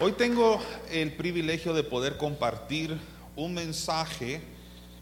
[0.00, 0.60] Hoy tengo
[0.92, 2.96] el privilegio de poder compartir
[3.34, 4.40] un mensaje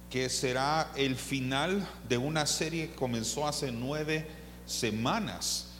[0.09, 4.27] que será el final de una serie que comenzó hace nueve
[4.65, 5.75] semanas.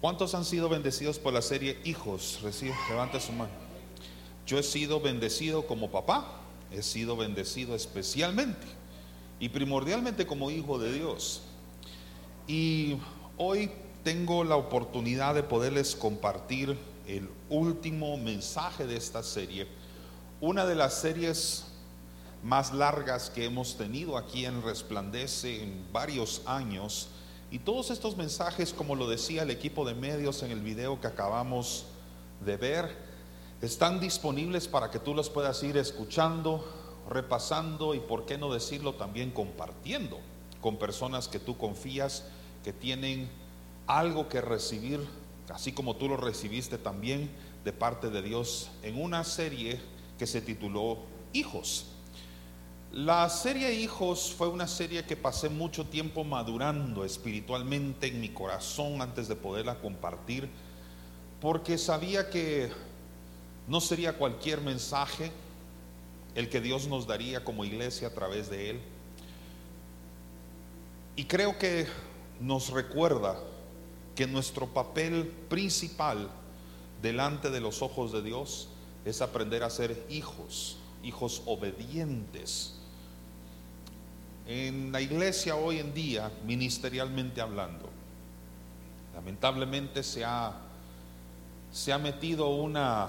[0.00, 2.40] ¿Cuántos han sido bendecidos por la serie Hijos?
[2.42, 3.52] Recibe, levanta su mano.
[4.48, 6.26] Yo he sido bendecido como papá,
[6.72, 8.66] he sido bendecido especialmente
[9.38, 11.42] y primordialmente como hijo de Dios.
[12.48, 12.96] Y
[13.36, 13.70] hoy
[14.02, 16.76] tengo la oportunidad de poderles compartir
[17.06, 19.66] el último mensaje de esta serie,
[20.40, 21.64] una de las series
[22.42, 27.08] más largas que hemos tenido aquí en Resplandece en varios años.
[27.50, 31.06] Y todos estos mensajes, como lo decía el equipo de medios en el video que
[31.06, 31.86] acabamos
[32.44, 32.96] de ver,
[33.62, 36.64] están disponibles para que tú los puedas ir escuchando,
[37.08, 40.18] repasando y, por qué no decirlo, también compartiendo
[40.60, 42.24] con personas que tú confías,
[42.64, 43.30] que tienen
[43.86, 45.00] algo que recibir,
[45.50, 47.30] así como tú lo recibiste también
[47.64, 49.80] de parte de Dios en una serie
[50.18, 50.98] que se tituló
[51.32, 51.86] Hijos.
[52.92, 59.02] La serie Hijos fue una serie que pasé mucho tiempo madurando espiritualmente en mi corazón
[59.02, 60.48] antes de poderla compartir,
[61.40, 62.70] porque sabía que
[63.68, 65.30] no sería cualquier mensaje
[66.34, 68.80] el que Dios nos daría como iglesia a través de él.
[71.16, 71.86] Y creo que
[72.40, 73.36] nos recuerda
[74.16, 76.28] que nuestro papel principal
[77.02, 78.68] delante de los ojos de Dios
[79.04, 82.74] es aprender a ser hijos, hijos obedientes.
[84.48, 87.90] En la iglesia hoy en día, ministerialmente hablando,
[89.14, 90.56] lamentablemente se ha,
[91.70, 93.08] se ha metido una,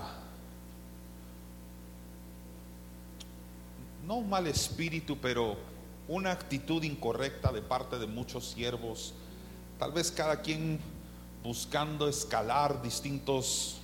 [4.05, 5.55] no un mal espíritu, pero
[6.09, 9.13] una actitud incorrecta de parte de muchos siervos,
[9.80, 10.80] tal vez cada quien
[11.44, 13.78] buscando escalar distintos,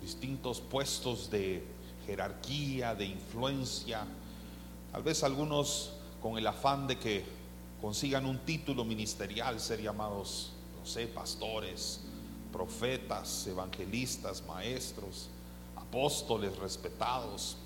[0.00, 1.64] distintos puestos de
[2.06, 4.06] jerarquía, de influencia,
[4.92, 7.24] tal vez algunos con el afán de que
[7.80, 12.00] consigan un título ministerial, ser llamados, no sé, pastores,
[12.52, 15.28] profetas, evangelistas, maestros,
[15.76, 17.56] apóstoles respetados.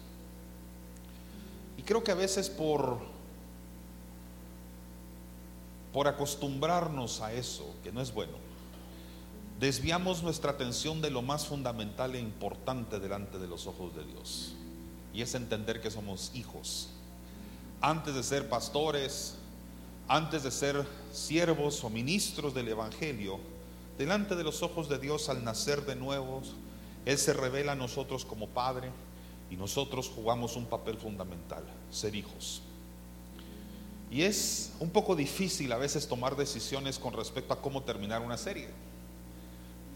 [1.76, 2.98] Y creo que a veces por
[5.92, 8.34] por acostumbrarnos a eso, que no es bueno,
[9.60, 14.54] desviamos nuestra atención de lo más fundamental e importante delante de los ojos de Dios.
[15.12, 16.88] Y es entender que somos hijos.
[17.82, 19.34] Antes de ser pastores,
[20.08, 23.38] antes de ser siervos o ministros del Evangelio,
[23.98, 26.40] delante de los ojos de Dios al nacer de nuevo,
[27.04, 28.90] Él se revela a nosotros como Padre
[29.50, 32.62] y nosotros jugamos un papel fundamental, ser hijos.
[34.10, 38.38] Y es un poco difícil a veces tomar decisiones con respecto a cómo terminar una
[38.38, 38.70] serie.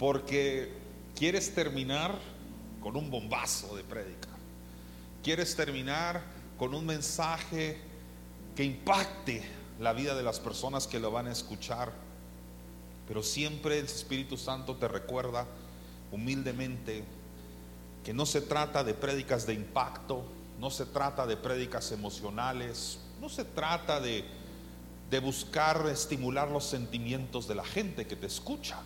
[0.05, 0.71] Porque
[1.17, 2.15] quieres terminar
[2.83, 4.29] con un bombazo de prédica.
[5.23, 6.21] Quieres terminar
[6.59, 7.79] con un mensaje
[8.55, 9.43] que impacte
[9.81, 11.91] la vida de las personas que lo van a escuchar.
[13.09, 15.47] Pero siempre el Espíritu Santo te recuerda
[16.13, 17.03] humildemente
[18.05, 20.23] que no se trata de prédicas de impacto,
[20.61, 24.23] no se trata de prédicas emocionales, no se trata de,
[25.09, 28.83] de buscar estimular los sentimientos de la gente que te escucha,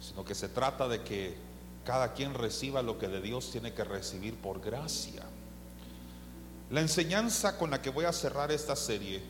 [0.00, 1.36] sino que se trata de que
[1.84, 5.22] cada quien reciba lo que de Dios tiene que recibir por gracia.
[6.70, 9.22] La enseñanza con la que voy a cerrar esta serie,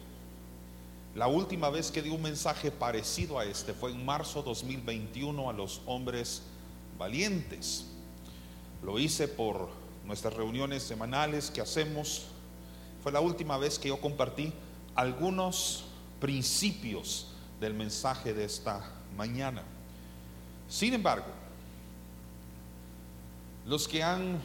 [1.15, 5.53] la última vez que di un mensaje parecido a este fue en marzo 2021 a
[5.53, 6.43] los hombres
[6.99, 7.87] valientes.
[8.83, 9.69] Lo hice por
[10.05, 12.27] nuestras reuniones semanales que hacemos
[13.03, 14.53] fue la última vez que yo compartí
[14.95, 15.85] algunos
[16.21, 17.29] principios
[17.61, 18.83] del mensaje de esta
[19.17, 19.63] mañana.
[20.69, 21.27] Sin embargo,
[23.67, 24.39] los que han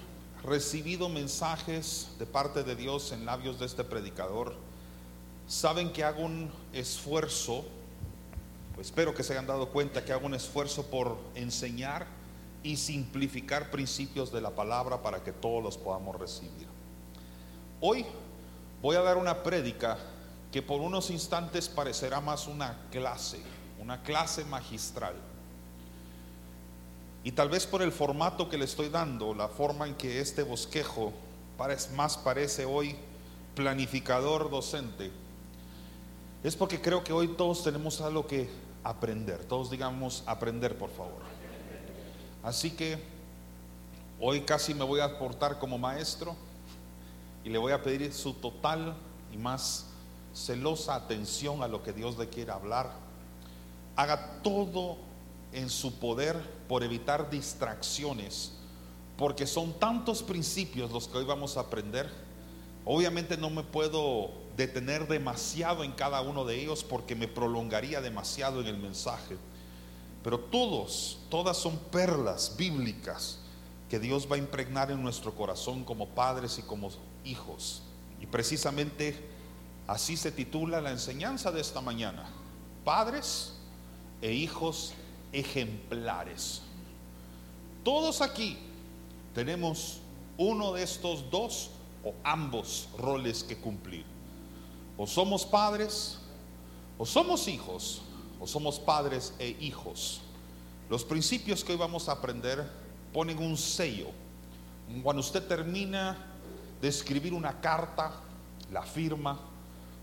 [0.44, 4.56] recibido mensajes de parte de Dios en labios de este predicador,
[5.47, 7.66] saben que hago un esfuerzo,
[8.79, 12.07] espero que se hayan dado cuenta que hago un esfuerzo por enseñar
[12.63, 16.67] y simplificar principios de la palabra para que todos los podamos recibir.
[17.81, 18.05] Hoy
[18.81, 19.97] voy a dar una prédica
[20.52, 23.40] que por unos instantes parecerá más una clase,
[23.81, 25.16] una clase magistral.
[27.23, 30.43] Y tal vez por el formato que le estoy dando, la forma en que este
[30.43, 31.14] bosquejo
[31.96, 32.96] más parece hoy
[33.55, 35.11] planificador docente,
[36.43, 38.49] es porque creo que hoy todos tenemos algo que
[38.84, 39.46] aprender.
[39.46, 41.22] Todos digamos aprender, por favor.
[42.43, 43.02] Así que
[44.20, 46.35] hoy casi me voy a portar como maestro
[47.46, 48.96] y le voy a pedir su total
[49.31, 49.87] y más
[50.34, 52.91] celosa atención a lo que Dios le quiere hablar.
[53.96, 54.97] Haga todo
[55.53, 58.53] en su poder por evitar distracciones,
[59.17, 62.09] porque son tantos principios los que hoy vamos a aprender.
[62.85, 68.61] Obviamente no me puedo detener demasiado en cada uno de ellos porque me prolongaría demasiado
[68.61, 69.38] en el mensaje.
[70.23, 73.40] Pero todos, todas son perlas bíblicas
[73.90, 76.90] que Dios va a impregnar en nuestro corazón como padres y como
[77.26, 77.84] hijos.
[78.22, 79.20] Y precisamente
[79.85, 82.26] así se titula la enseñanza de esta mañana.
[82.85, 83.53] Padres
[84.22, 84.94] e hijos
[85.34, 86.62] ejemplares.
[87.84, 88.58] Todos aquí
[89.34, 90.00] tenemos
[90.38, 91.72] uno de estos dos
[92.03, 94.06] o ambos roles que cumplir.
[94.97, 96.20] O somos padres,
[96.97, 98.02] o somos hijos,
[98.40, 100.22] o somos padres e hijos.
[100.90, 102.70] Los principios que hoy vamos a aprender
[103.12, 104.08] ponen un sello.
[105.02, 106.18] Cuando usted termina
[106.82, 108.12] de escribir una carta,
[108.72, 109.40] la firma,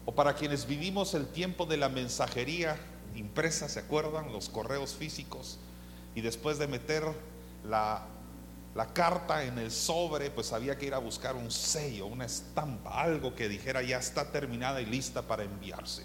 [0.06, 2.78] o para quienes vivimos el tiempo de la mensajería
[3.14, 4.32] impresa, ¿se acuerdan?
[4.32, 5.58] Los correos físicos,
[6.14, 7.04] y después de meter
[7.64, 8.06] la
[8.74, 13.02] la carta en el sobre, pues había que ir a buscar un sello, una estampa,
[13.02, 16.04] algo que dijera ya está terminada y lista para enviarse.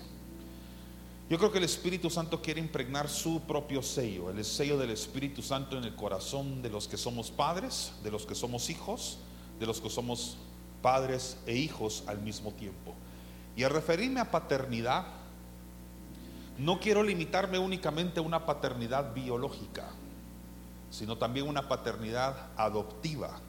[1.30, 5.42] Yo creo que el Espíritu Santo quiere impregnar su propio sello, el sello del Espíritu
[5.42, 9.20] Santo en el corazón de los que somos padres, de los que somos hijos,
[9.60, 10.38] de los que somos
[10.82, 12.94] padres e hijos al mismo tiempo.
[13.56, 15.06] Y al referirme a paternidad,
[16.58, 19.90] no quiero limitarme únicamente a una paternidad biológica
[20.96, 23.40] sino también una paternidad adoptiva,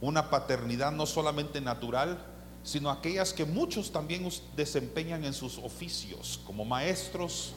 [0.00, 2.24] una paternidad no solamente natural,
[2.62, 4.26] sino aquellas que muchos también
[4.56, 7.52] desempeñan en sus oficios, como maestros,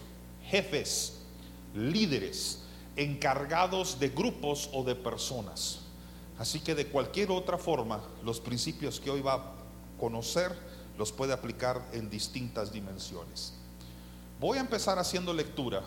[0.45, 1.21] jefes,
[1.73, 2.63] líderes,
[2.97, 5.79] encargados de grupos o de personas.
[6.37, 9.51] Así que de cualquier otra forma, los principios que hoy va a
[9.97, 10.51] conocer
[10.97, 13.53] los puede aplicar en distintas dimensiones.
[14.43, 15.81] Voy a empezar haciendo lectura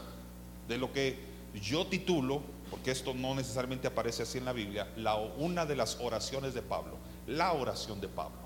[0.67, 1.19] de lo que
[1.61, 5.99] yo titulo porque esto no necesariamente aparece así en la Biblia, la, una de las
[6.01, 8.39] oraciones de Pablo, la oración de Pablo.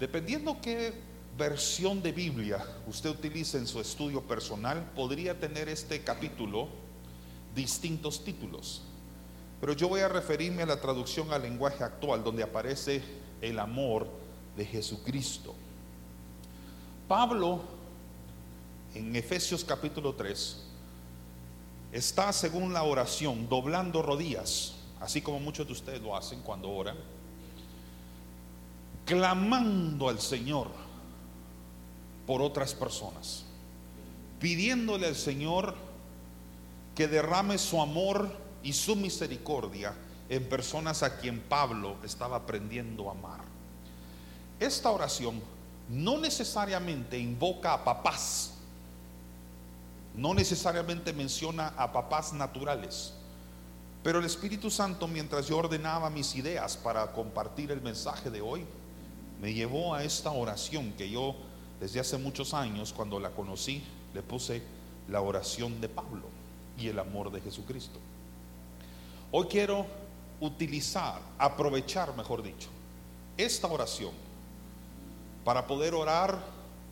[0.00, 0.94] Dependiendo qué
[1.36, 6.68] versión de Biblia usted utilice en su estudio personal, podría tener este capítulo
[7.54, 8.80] distintos títulos.
[9.60, 13.02] Pero yo voy a referirme a la traducción al lenguaje actual, donde aparece
[13.42, 14.08] el amor
[14.56, 15.54] de Jesucristo.
[17.06, 17.81] Pablo,
[18.94, 20.62] en Efesios capítulo 3,
[21.92, 26.96] está, según la oración, doblando rodillas, así como muchos de ustedes lo hacen cuando oran,
[29.04, 30.68] clamando al Señor
[32.26, 33.44] por otras personas,
[34.38, 35.74] pidiéndole al Señor
[36.94, 39.94] que derrame su amor y su misericordia
[40.28, 43.40] en personas a quien Pablo estaba aprendiendo a amar.
[44.60, 45.42] Esta oración
[45.88, 48.51] no necesariamente invoca a papás,
[50.16, 53.14] no necesariamente menciona a papás naturales.
[54.02, 58.64] Pero el Espíritu Santo, mientras yo ordenaba mis ideas para compartir el mensaje de hoy,
[59.40, 61.34] me llevó a esta oración que yo
[61.80, 63.82] desde hace muchos años, cuando la conocí,
[64.14, 64.62] le puse
[65.08, 66.22] la oración de Pablo
[66.78, 67.98] y el amor de Jesucristo.
[69.30, 69.86] Hoy quiero
[70.40, 72.68] utilizar, aprovechar, mejor dicho,
[73.36, 74.12] esta oración
[75.44, 76.38] para poder orar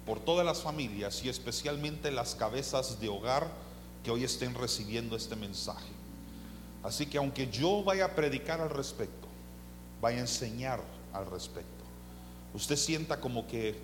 [0.06, 3.48] por todas las familias y especialmente las cabezas de hogar
[4.02, 5.88] que hoy estén recibiendo este mensaje.
[6.82, 9.28] Así que aunque yo vaya a predicar al respecto,
[10.00, 10.80] vaya a enseñar
[11.12, 11.84] al respecto,
[12.54, 13.78] usted sienta como que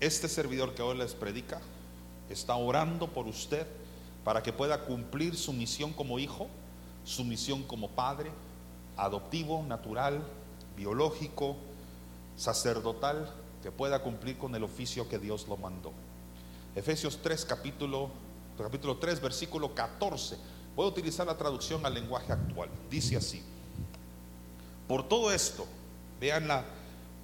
[0.00, 1.60] este servidor que hoy les predica
[2.28, 3.66] está orando por usted
[4.24, 6.48] para que pueda cumplir su misión como hijo,
[7.04, 8.30] su misión como padre,
[8.96, 10.22] adoptivo, natural,
[10.76, 11.56] biológico,
[12.36, 13.30] sacerdotal,
[13.64, 15.90] que pueda cumplir con el oficio que Dios lo mandó.
[16.76, 18.10] Efesios 3, capítulo,
[18.58, 20.36] capítulo 3, versículo 14.
[20.76, 22.68] Voy a utilizar la traducción al lenguaje actual.
[22.90, 23.42] Dice así.
[24.86, 25.66] Por todo esto,
[26.20, 26.62] vean la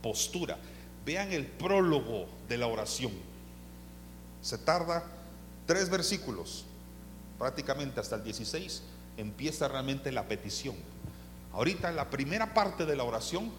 [0.01, 0.57] postura,
[1.05, 3.13] vean el prólogo de la oración.
[4.41, 5.05] Se tarda
[5.67, 6.65] tres versículos,
[7.39, 8.83] prácticamente hasta el 16,
[9.19, 10.77] empieza realmente la petición.
[11.53, 13.51] Ahorita la primera parte de la oración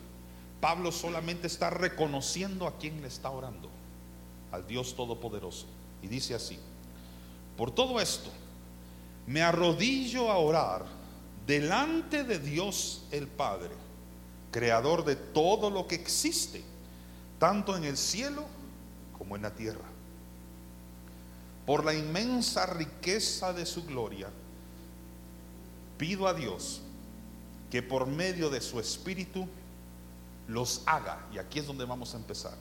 [0.62, 3.70] Pablo solamente está reconociendo a quien le está orando,
[4.52, 5.66] al Dios Todopoderoso.
[6.04, 6.60] Y dice así,
[7.58, 8.30] por todo esto,
[9.26, 10.86] me arrodillo a orar
[11.48, 13.72] delante de Dios el Padre,
[14.52, 16.64] creador de todo lo que existe,
[17.40, 18.46] tanto en el cielo
[19.18, 19.90] como en la tierra.
[21.66, 24.30] Por la inmensa riqueza de su gloria,
[25.98, 26.82] pido a Dios
[27.72, 29.48] que por medio de su Espíritu
[30.52, 32.54] los haga, y aquí es donde vamos a empezar,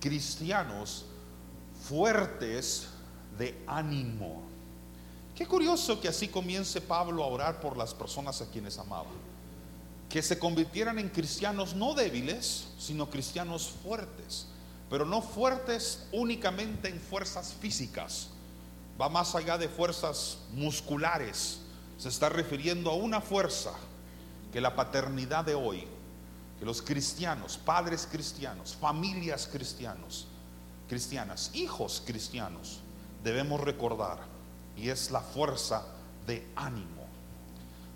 [0.00, 1.04] cristianos
[1.88, 2.86] fuertes
[3.38, 4.42] de ánimo.
[5.34, 9.10] Qué curioso que así comience Pablo a orar por las personas a quienes amaba.
[10.08, 14.46] que se convirtieran en cristianos no débiles, sino cristianos fuertes,
[14.88, 18.28] pero no fuertes únicamente en fuerzas físicas,
[19.00, 21.58] va más allá de fuerzas musculares,
[21.98, 23.72] se está refiriendo a una fuerza
[24.52, 25.84] que la paternidad de hoy,
[26.58, 30.28] que los cristianos, padres cristianos, familias cristianos,
[30.88, 32.80] cristianas, hijos cristianos,
[33.22, 34.18] debemos recordar,
[34.76, 35.82] y es la fuerza
[36.26, 37.04] de ánimo.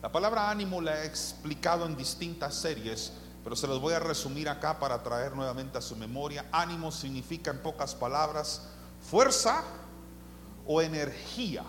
[0.03, 3.13] La palabra ánimo la he explicado en distintas series,
[3.43, 6.47] pero se los voy a resumir acá para traer nuevamente a su memoria.
[6.53, 8.69] Ánimo significa en pocas palabras
[9.11, 9.63] fuerza
[10.67, 11.65] o energía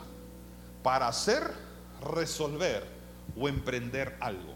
[0.84, 1.54] para hacer,
[2.02, 2.86] resolver
[3.40, 4.54] o emprender algo.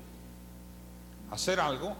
[1.32, 1.96] Hacer algo,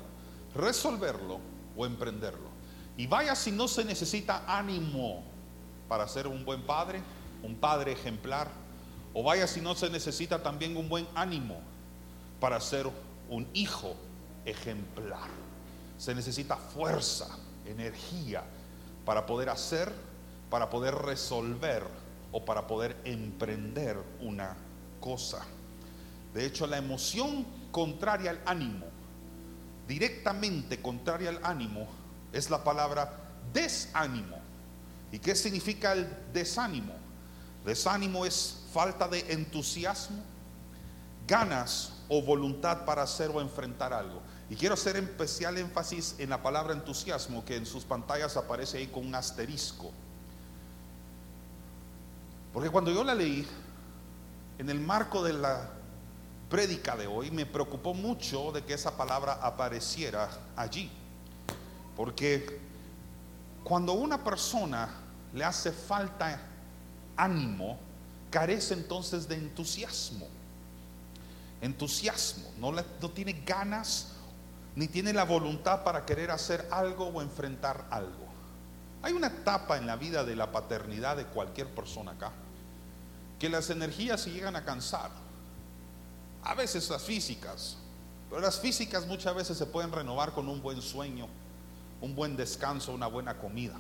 [0.56, 1.40] resolverlo
[1.76, 2.50] o emprenderlo.
[2.98, 5.24] Y vaya si no se necesita ánimo
[5.88, 7.02] para ser un buen padre,
[7.42, 8.48] un padre ejemplar,
[9.14, 11.60] o vaya si no se necesita también un buen ánimo
[12.40, 12.90] para ser
[13.30, 13.96] un hijo
[14.46, 15.30] ejemplar.
[15.98, 17.28] Se necesita fuerza,
[17.66, 18.44] energía
[19.06, 19.92] para poder hacer,
[20.50, 21.84] para poder resolver
[22.32, 24.56] o para poder emprender una
[25.00, 25.46] cosa.
[26.34, 28.88] De hecho, la emoción contraria al ánimo,
[29.88, 31.88] directamente contraria al ánimo,
[32.32, 33.20] es la palabra
[33.54, 34.38] desánimo.
[35.12, 36.94] ¿Y qué significa el desánimo?
[37.66, 40.24] Desánimo es falta de entusiasmo,
[41.28, 44.22] ganas o voluntad para hacer o enfrentar algo.
[44.50, 48.88] Y quiero hacer especial énfasis en la palabra entusiasmo, que en sus pantallas aparece ahí
[48.88, 49.92] con un asterisco.
[52.52, 53.48] Porque cuando yo la leí,
[54.58, 55.70] en el marco de la
[56.54, 60.88] prédica de hoy, me preocupó mucho de que esa palabra apareciera allí.
[61.98, 62.60] Porque
[63.64, 64.88] cuando una persona
[65.34, 66.40] le hace falta
[67.18, 67.80] ánimo,
[68.30, 70.28] carece entonces de entusiasmo.
[71.60, 74.10] Entusiasmo, no, no tiene ganas
[74.76, 78.28] ni tiene la voluntad para querer hacer algo o enfrentar algo.
[79.02, 82.32] Hay una etapa en la vida de la paternidad de cualquier persona acá
[83.40, 85.24] que las energías se llegan a cansar.
[86.44, 87.78] A veces las físicas,
[88.30, 91.28] pero las físicas muchas veces se pueden renovar con un buen sueño,
[92.02, 93.80] un buen descanso, una buena comida.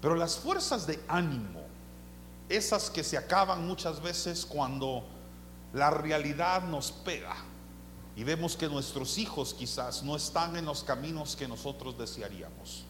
[0.00, 1.62] Pero las fuerzas de ánimo,
[2.48, 5.04] esas que se acaban muchas veces cuando
[5.72, 7.36] la realidad nos pega
[8.14, 12.84] y vemos que nuestros hijos quizás no están en los caminos que nosotros desearíamos.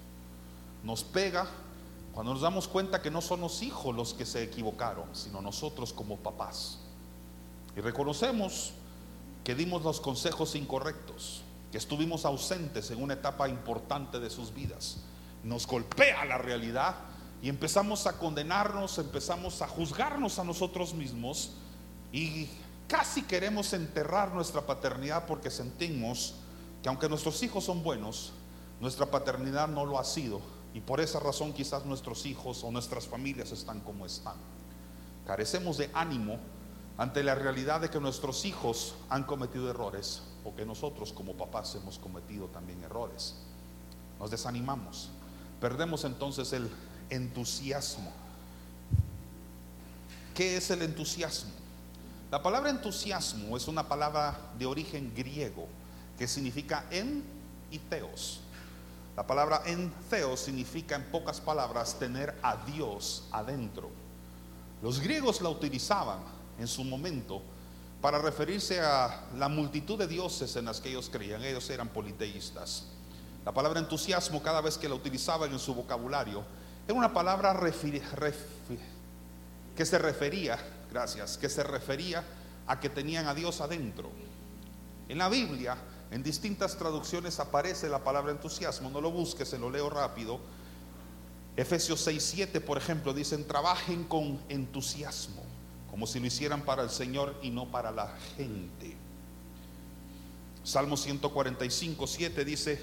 [0.82, 1.46] Nos pega
[2.12, 5.92] cuando nos damos cuenta que no son los hijos los que se equivocaron, sino nosotros
[5.92, 6.78] como papás.
[7.76, 8.72] Y reconocemos
[9.44, 14.98] que dimos los consejos incorrectos, que estuvimos ausentes en una etapa importante de sus vidas.
[15.42, 16.94] Nos golpea la realidad
[17.42, 21.52] y empezamos a condenarnos, empezamos a juzgarnos a nosotros mismos
[22.12, 22.48] y
[22.86, 26.34] casi queremos enterrar nuestra paternidad porque sentimos
[26.82, 28.32] que aunque nuestros hijos son buenos,
[28.80, 30.40] nuestra paternidad no lo ha sido
[30.74, 34.36] y por esa razón quizás nuestros hijos o nuestras familias están como están.
[35.26, 36.38] Carecemos de ánimo
[36.98, 41.74] ante la realidad de que nuestros hijos han cometido errores o que nosotros como papás
[41.74, 43.36] hemos cometido también errores.
[44.18, 45.10] Nos desanimamos.
[45.60, 46.70] Perdemos entonces el
[47.10, 48.12] entusiasmo.
[50.34, 51.50] ¿Qué es el entusiasmo?
[52.30, 55.68] La palabra entusiasmo es una palabra de origen griego
[56.18, 57.22] que significa en
[57.70, 58.40] y teos.
[59.16, 63.90] La palabra entheo significa en pocas palabras tener a Dios adentro.
[64.82, 66.20] Los griegos la utilizaban
[66.58, 67.42] en su momento
[68.00, 71.42] para referirse a la multitud de dioses en las que ellos creían.
[71.42, 72.86] Ellos eran politeístas.
[73.44, 76.44] La palabra entusiasmo, cada vez que la utilizaban en su vocabulario,
[76.86, 77.58] era una palabra
[79.76, 80.58] que se refería,
[80.90, 82.24] gracias, que se refería
[82.66, 84.10] a que tenían a Dios adentro.
[85.08, 85.76] En la Biblia,
[86.10, 90.40] en distintas traducciones aparece la palabra entusiasmo, no lo busques, se lo leo rápido.
[91.56, 95.42] Efesios 6, 7, por ejemplo, dicen, trabajen con entusiasmo,
[95.92, 98.96] como si lo hicieran para el Señor y no para la gente.
[100.64, 102.82] Salmo 145, 7 dice,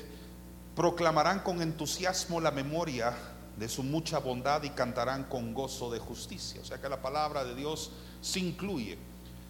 [0.76, 3.18] proclamarán con entusiasmo la memoria
[3.58, 6.62] de su mucha bondad y cantarán con gozo de justicia.
[6.62, 7.90] O sea que la palabra de Dios
[8.22, 9.00] se incluye,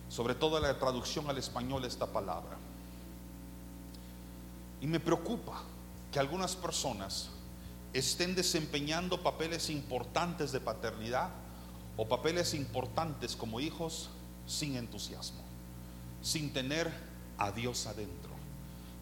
[0.07, 2.57] sobre todo la traducción al español, esta palabra.
[4.79, 5.63] Y me preocupa
[6.13, 7.29] que algunas personas
[7.91, 11.29] estén desempeñando papeles importantes de paternidad
[12.01, 14.09] o papeles importantes como hijos
[14.47, 15.41] sin entusiasmo,
[16.21, 16.89] sin tener
[17.37, 18.31] a Dios adentro.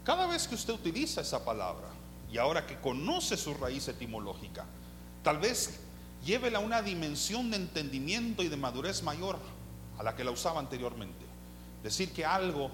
[0.04, 1.90] Cada vez que usted utiliza esa palabra
[2.32, 4.66] y ahora que conoce su raíz etimológica,
[5.22, 5.80] tal vez
[6.26, 9.38] llévela a una dimensión de entendimiento y de madurez mayor
[10.00, 11.24] a la que la usaba anteriormente.
[11.84, 12.72] Decir que algo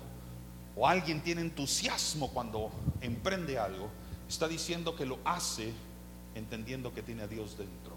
[0.78, 3.90] o alguien tiene entusiasmo cuando emprende algo,
[4.30, 5.74] está diciendo que lo hace
[6.34, 7.93] entendiendo que tiene a Dios dentro.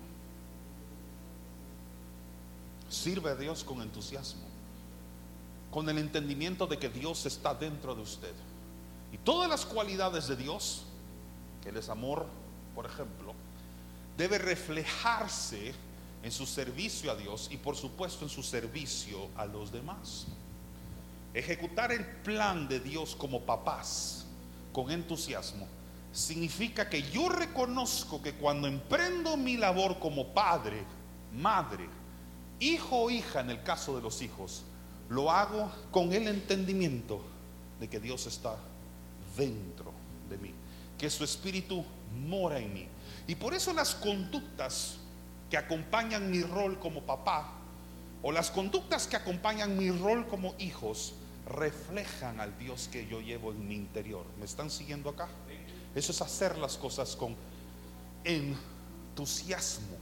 [2.88, 4.44] Sirve a Dios con entusiasmo,
[5.70, 8.34] con el entendimiento de que Dios está dentro de usted.
[9.12, 10.84] Y todas las cualidades de Dios,
[11.62, 12.26] que es amor,
[12.74, 13.34] por ejemplo,
[14.16, 15.74] debe reflejarse
[16.22, 20.26] en su servicio a Dios y por supuesto en su servicio a los demás.
[21.34, 24.26] Ejecutar el plan de Dios como papás
[24.72, 25.68] con entusiasmo
[26.12, 30.82] significa que yo reconozco que cuando emprendo mi labor como padre,
[31.34, 31.86] madre,
[32.60, 34.64] hijo o hija en el caso de los hijos,
[35.08, 37.20] lo hago con el entendimiento
[37.80, 38.56] de que Dios está
[39.36, 39.92] dentro
[40.28, 40.52] de mí,
[40.98, 41.84] que su espíritu
[42.26, 42.88] mora en mí.
[43.26, 44.96] Y por eso las conductas
[45.50, 47.52] que acompañan mi rol como papá
[48.22, 51.14] o las conductas que acompañan mi rol como hijos
[51.46, 54.24] reflejan al Dios que yo llevo en mi interior.
[54.38, 55.28] ¿Me están siguiendo acá?
[55.94, 57.36] Eso es hacer las cosas con
[58.24, 59.96] entusiasmo.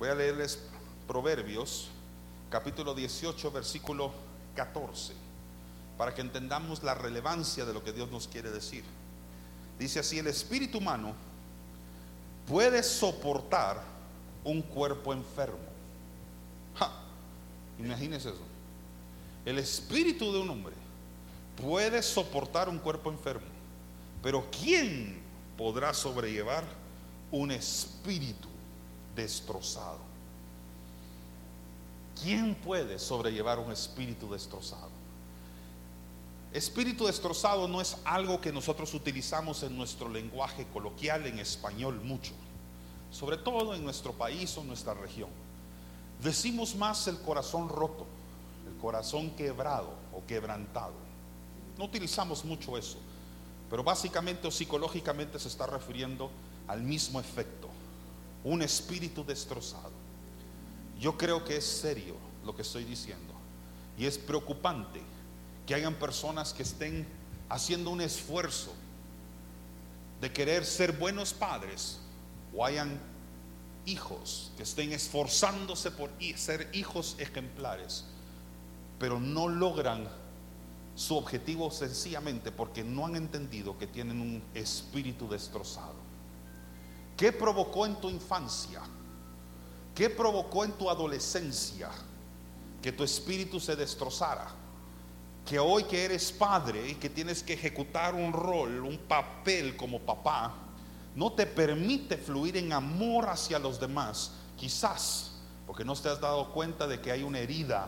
[0.00, 0.58] Voy a leerles
[1.06, 1.88] Proverbios,
[2.48, 4.10] capítulo 18, versículo
[4.54, 5.12] 14,
[5.98, 8.82] para que entendamos la relevancia de lo que Dios nos quiere decir.
[9.78, 11.12] Dice así, el espíritu humano
[12.48, 13.82] puede soportar
[14.42, 15.58] un cuerpo enfermo.
[17.78, 18.46] Imagínese eso.
[19.44, 20.76] El espíritu de un hombre
[21.60, 23.46] puede soportar un cuerpo enfermo,
[24.22, 25.20] pero ¿quién
[25.58, 26.64] podrá sobrellevar
[27.30, 28.49] un espíritu
[29.14, 29.98] destrozado.
[32.22, 34.90] ¿Quién puede sobrellevar un espíritu destrozado?
[36.52, 42.32] Espíritu destrozado no es algo que nosotros utilizamos en nuestro lenguaje coloquial en español mucho,
[43.10, 45.30] sobre todo en nuestro país o nuestra región.
[46.22, 48.04] Decimos más el corazón roto,
[48.68, 50.92] el corazón quebrado o quebrantado.
[51.78, 52.98] No utilizamos mucho eso,
[53.70, 56.30] pero básicamente o psicológicamente se está refiriendo
[56.66, 57.69] al mismo efecto
[58.44, 59.92] un espíritu destrozado.
[60.98, 63.34] Yo creo que es serio lo que estoy diciendo.
[63.98, 65.00] Y es preocupante
[65.66, 67.06] que hayan personas que estén
[67.48, 68.72] haciendo un esfuerzo
[70.20, 71.98] de querer ser buenos padres
[72.54, 73.00] o hayan
[73.86, 78.04] hijos que estén esforzándose por ser hijos ejemplares,
[78.98, 80.08] pero no logran
[80.94, 85.99] su objetivo sencillamente porque no han entendido que tienen un espíritu destrozado.
[87.20, 88.80] ¿Qué provocó en tu infancia?
[89.94, 91.90] ¿Qué provocó en tu adolescencia
[92.80, 94.48] que tu espíritu se destrozara?
[95.44, 100.00] Que hoy que eres padre y que tienes que ejecutar un rol, un papel como
[100.00, 100.54] papá,
[101.14, 104.32] no te permite fluir en amor hacia los demás.
[104.56, 105.32] Quizás
[105.66, 107.86] porque no te has dado cuenta de que hay una herida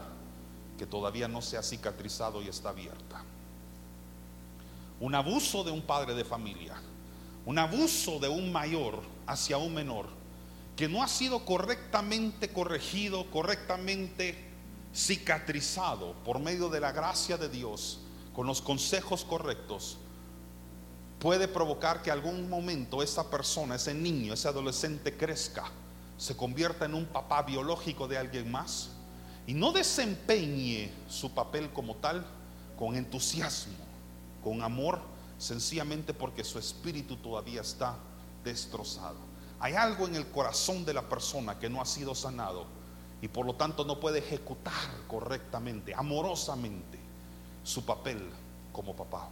[0.77, 3.25] que todavía no se ha cicatrizado y está abierta.
[5.01, 6.75] Un abuso de un padre de familia,
[7.47, 10.23] un abuso de un mayor hacia un menor
[10.77, 14.37] que no ha sido correctamente corregido, correctamente
[14.95, 18.01] cicatrizado por medio de la gracia de Dios,
[18.35, 19.99] con los consejos correctos,
[21.19, 25.65] puede provocar que algún momento esa persona, ese niño, ese adolescente crezca,
[26.17, 28.91] se convierta en un papá biológico de alguien más
[29.47, 32.27] y no desempeñe su papel como tal
[32.79, 33.75] con entusiasmo,
[34.43, 35.01] con amor,
[35.39, 37.97] sencillamente porque su espíritu todavía está
[38.45, 39.19] destrozado.
[39.61, 42.67] Hay algo en el corazón de la persona que no ha sido sanado
[43.21, 44.73] y por lo tanto no puede ejecutar
[45.07, 46.99] correctamente, amorosamente,
[47.63, 48.29] su papel
[48.73, 49.29] como papá.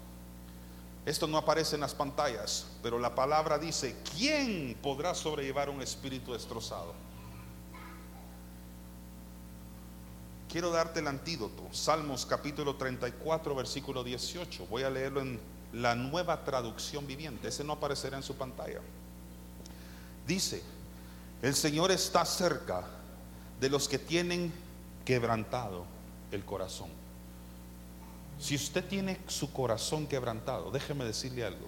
[1.04, 6.32] Esto no aparece en las pantallas, pero la palabra dice, ¿quién podrá sobrellevar un espíritu
[6.32, 6.94] destrozado?
[10.48, 11.62] Quiero darte el antídoto.
[11.72, 14.66] Salmos capítulo 34, versículo 18.
[14.66, 15.40] Voy a leerlo en
[15.72, 17.48] la nueva traducción viviente.
[17.48, 18.80] Ese no aparecerá en su pantalla.
[20.30, 20.62] Dice,
[21.42, 22.84] el Señor está cerca
[23.60, 24.52] de los que tienen
[25.04, 25.86] quebrantado
[26.30, 26.88] el corazón.
[28.38, 31.66] Si usted tiene su corazón quebrantado, déjeme decirle algo,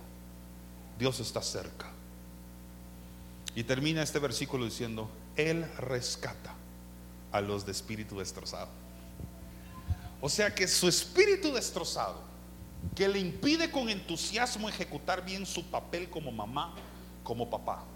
[0.96, 1.90] Dios está cerca.
[3.56, 6.54] Y termina este versículo diciendo, Él rescata
[7.32, 8.68] a los de espíritu destrozado.
[10.20, 12.20] O sea que su espíritu destrozado,
[12.94, 16.76] que le impide con entusiasmo ejecutar bien su papel como mamá,
[17.24, 17.86] como papá,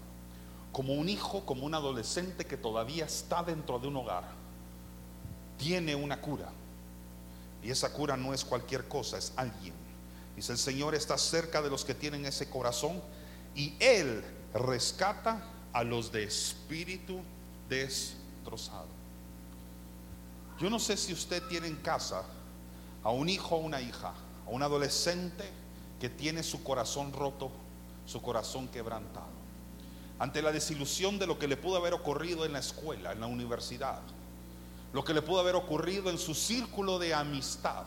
[0.71, 4.25] como un hijo, como un adolescente que todavía está dentro de un hogar,
[5.57, 6.49] tiene una cura.
[7.63, 9.73] Y esa cura no es cualquier cosa, es alguien.
[10.35, 13.01] Dice, el Señor está cerca de los que tienen ese corazón
[13.55, 17.21] y Él rescata a los de espíritu
[17.67, 18.87] destrozado.
[20.59, 22.23] Yo no sé si usted tiene en casa
[23.03, 24.13] a un hijo o una hija,
[24.45, 25.43] a un adolescente
[25.99, 27.51] que tiene su corazón roto,
[28.05, 29.36] su corazón quebrantado.
[30.19, 33.27] Ante la desilusión de lo que le pudo haber ocurrido en la escuela, en la
[33.27, 34.01] universidad,
[34.93, 37.85] lo que le pudo haber ocurrido en su círculo de amistad,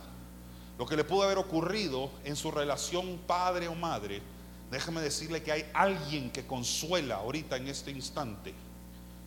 [0.79, 4.23] lo que le pudo haber ocurrido en su relación padre o madre,
[4.71, 8.55] déjeme decirle que hay alguien que consuela ahorita en este instante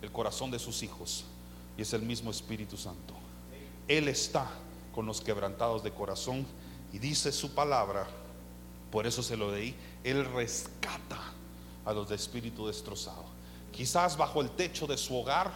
[0.00, 1.24] el corazón de sus hijos
[1.76, 3.14] y es el mismo Espíritu Santo.
[3.86, 4.48] Él está
[4.94, 6.46] con los quebrantados de corazón
[6.92, 8.06] y dice su palabra,
[8.90, 11.20] por eso se lo leí, Él rescata
[11.84, 13.24] a los de espíritu destrozado.
[13.72, 15.52] Quizás bajo el techo de su hogar,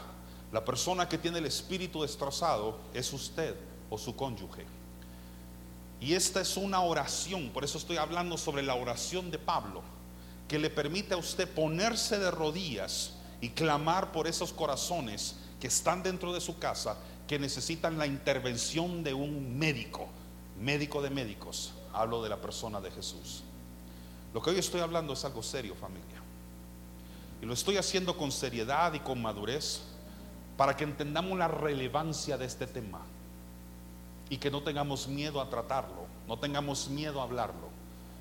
[0.52, 3.54] la persona que tiene el espíritu destrozado es usted
[3.90, 4.64] o su cónyuge.
[6.00, 9.82] Y esta es una oración, por eso estoy hablando sobre la oración de Pablo,
[10.46, 16.02] que le permite a usted ponerse de rodillas y clamar por esos corazones que están
[16.02, 20.08] dentro de su casa, que necesitan la intervención de un médico,
[20.60, 21.72] médico de médicos.
[21.92, 23.42] Hablo de la persona de Jesús.
[24.38, 26.22] Lo que hoy estoy hablando es algo serio, familia.
[27.42, 29.80] Y lo estoy haciendo con seriedad y con madurez
[30.56, 33.00] para que entendamos la relevancia de este tema
[34.30, 37.68] y que no tengamos miedo a tratarlo, no tengamos miedo a hablarlo.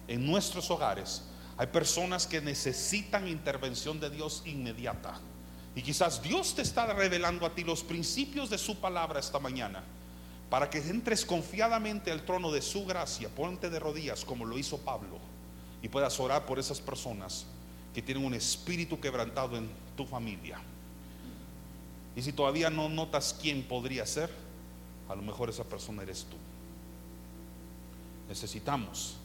[0.07, 1.21] En nuestros hogares
[1.55, 5.19] hay personas que necesitan intervención de Dios inmediata.
[5.75, 9.83] Y quizás Dios te está revelando a ti los principios de su palabra esta mañana
[10.49, 14.79] para que entres confiadamente al trono de su gracia, ponte de rodillas como lo hizo
[14.79, 15.36] Pablo
[15.81, 17.45] y puedas orar por esas personas
[17.93, 20.59] que tienen un espíritu quebrantado en tu familia.
[22.15, 24.31] Y si todavía no notas quién podría ser,
[25.09, 26.35] a lo mejor esa persona eres tú.
[28.27, 29.17] Necesitamos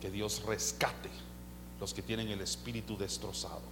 [0.00, 1.10] que Dios rescate
[1.80, 3.62] los que tienen el espíritu destrozado.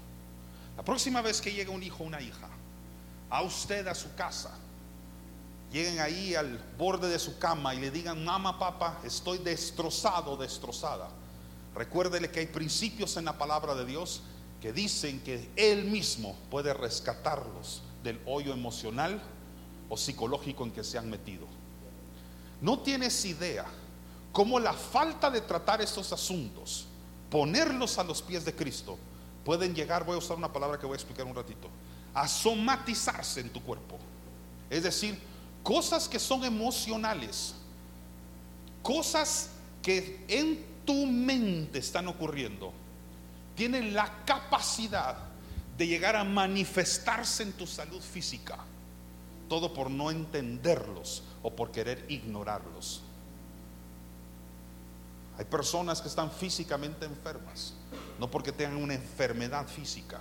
[0.76, 2.48] La próxima vez que llegue un hijo o una hija
[3.30, 4.56] a usted a su casa,
[5.72, 11.08] lleguen ahí al borde de su cama y le digan, mamá, papá, estoy destrozado, destrozada.
[11.76, 14.22] Recuérdele que hay principios en la palabra de Dios
[14.60, 19.22] que dicen que Él mismo puede rescatarlos del hoyo emocional
[19.90, 21.46] o psicológico en que se han metido.
[22.62, 23.66] No tienes idea
[24.32, 26.86] cómo la falta de tratar estos asuntos,
[27.30, 28.96] ponerlos a los pies de Cristo,
[29.44, 31.68] pueden llegar, voy a usar una palabra que voy a explicar un ratito,
[32.14, 33.98] a somatizarse en tu cuerpo.
[34.70, 35.18] Es decir,
[35.62, 37.54] cosas que son emocionales,
[38.82, 39.50] cosas
[39.82, 42.72] que en tu mente están ocurriendo,
[43.54, 45.16] tienen la capacidad
[45.76, 48.58] de llegar a manifestarse en tu salud física.
[49.48, 53.02] Todo por no entenderlos o por querer ignorarlos.
[55.38, 57.74] Hay personas que están físicamente enfermas,
[58.18, 60.20] no porque tengan una enfermedad física,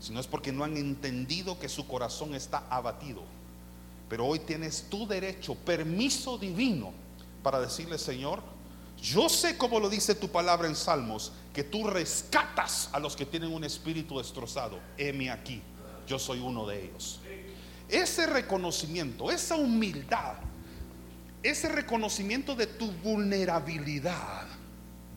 [0.00, 3.22] sino es porque no han entendido que su corazón está abatido.
[4.08, 6.92] Pero hoy tienes tu derecho, permiso divino
[7.44, 8.42] para decirle, Señor,
[9.02, 13.26] yo sé como lo dice tu palabra en Salmos, que tú rescatas a los que
[13.26, 14.78] tienen un espíritu destrozado.
[14.96, 15.62] Heme aquí,
[16.06, 17.20] yo soy uno de ellos.
[17.88, 20.34] Ese reconocimiento, esa humildad,
[21.42, 24.46] ese reconocimiento de tu vulnerabilidad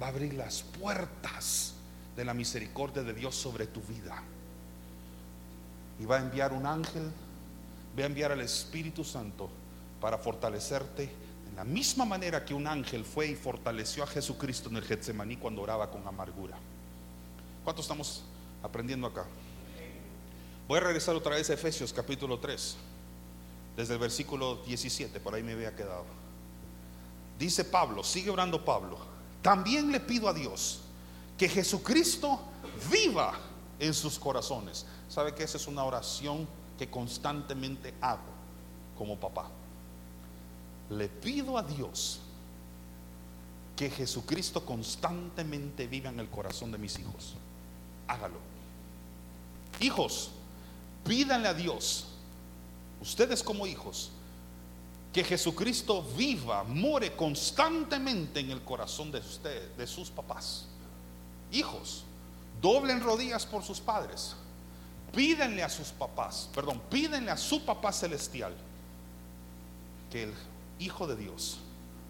[0.01, 1.73] va a abrir las puertas
[2.15, 4.23] de la misericordia de Dios sobre tu vida.
[5.99, 7.11] Y va a enviar un ángel,
[7.97, 9.49] va a enviar al Espíritu Santo
[9.99, 11.22] para fortalecerte
[11.55, 15.61] la misma manera que un ángel fue y fortaleció a Jesucristo en el Getsemaní cuando
[15.61, 16.57] oraba con amargura.
[17.63, 18.23] ¿Cuánto estamos
[18.61, 19.25] aprendiendo acá?
[20.67, 22.75] Voy a regresar otra vez a Efesios capítulo 3,
[23.75, 26.05] desde el versículo 17, por ahí me había quedado.
[27.37, 28.97] Dice Pablo, sigue orando Pablo,
[29.41, 30.81] también le pido a Dios
[31.37, 32.39] que Jesucristo
[32.91, 33.33] viva
[33.79, 34.85] en sus corazones.
[35.09, 38.21] ¿Sabe que esa es una oración que constantemente hago
[38.97, 39.49] como papá?
[40.97, 42.19] Le pido a Dios
[43.75, 47.33] que Jesucristo constantemente viva en el corazón de mis hijos.
[48.07, 48.39] Hágalo.
[49.79, 50.31] Hijos,
[51.03, 52.05] Pídanle a Dios,
[53.01, 54.11] ustedes como hijos,
[55.11, 60.65] que Jesucristo viva, more constantemente en el corazón de ustedes, de sus papás.
[61.51, 62.03] Hijos,
[62.61, 64.35] doblen rodillas por sus padres.
[65.13, 68.55] Pídenle a sus papás, perdón, pídenle a su papá celestial
[70.09, 70.33] que el
[70.79, 71.59] Hijo de Dios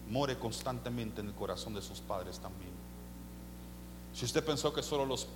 [0.08, 2.72] more constantemente en el corazón de sus padres también.
[4.12, 5.26] Si usted pensó que solo los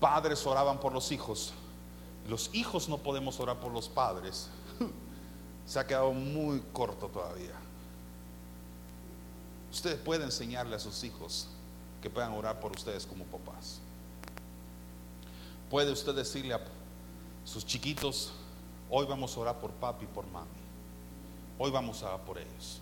[0.00, 1.52] padres oraban por los hijos,
[2.28, 4.48] los hijos no podemos orar por los padres,
[5.66, 7.54] se ha quedado muy corto todavía.
[9.72, 11.48] Usted puede enseñarle a sus hijos
[12.00, 13.80] que puedan orar por ustedes como papás.
[15.68, 16.60] Puede usted decirle a
[17.44, 18.32] sus chiquitos,
[18.90, 20.48] Hoy vamos a orar por papi y por mami.
[21.58, 22.80] Hoy vamos a por ellos.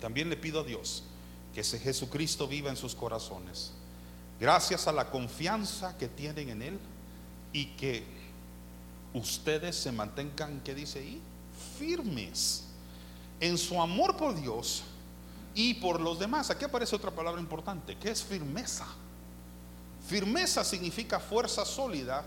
[0.00, 1.02] También le pido a Dios
[1.54, 3.72] que ese Jesucristo viva en sus corazones.
[4.38, 6.78] Gracias a la confianza que tienen en Él
[7.52, 8.04] y que
[9.14, 11.22] ustedes se mantengan, ¿qué dice ahí?
[11.78, 12.64] Firmes
[13.40, 14.82] en su amor por Dios
[15.54, 16.50] y por los demás.
[16.50, 18.86] Aquí aparece otra palabra importante, que es firmeza.
[20.06, 22.22] Firmeza significa fuerza sólida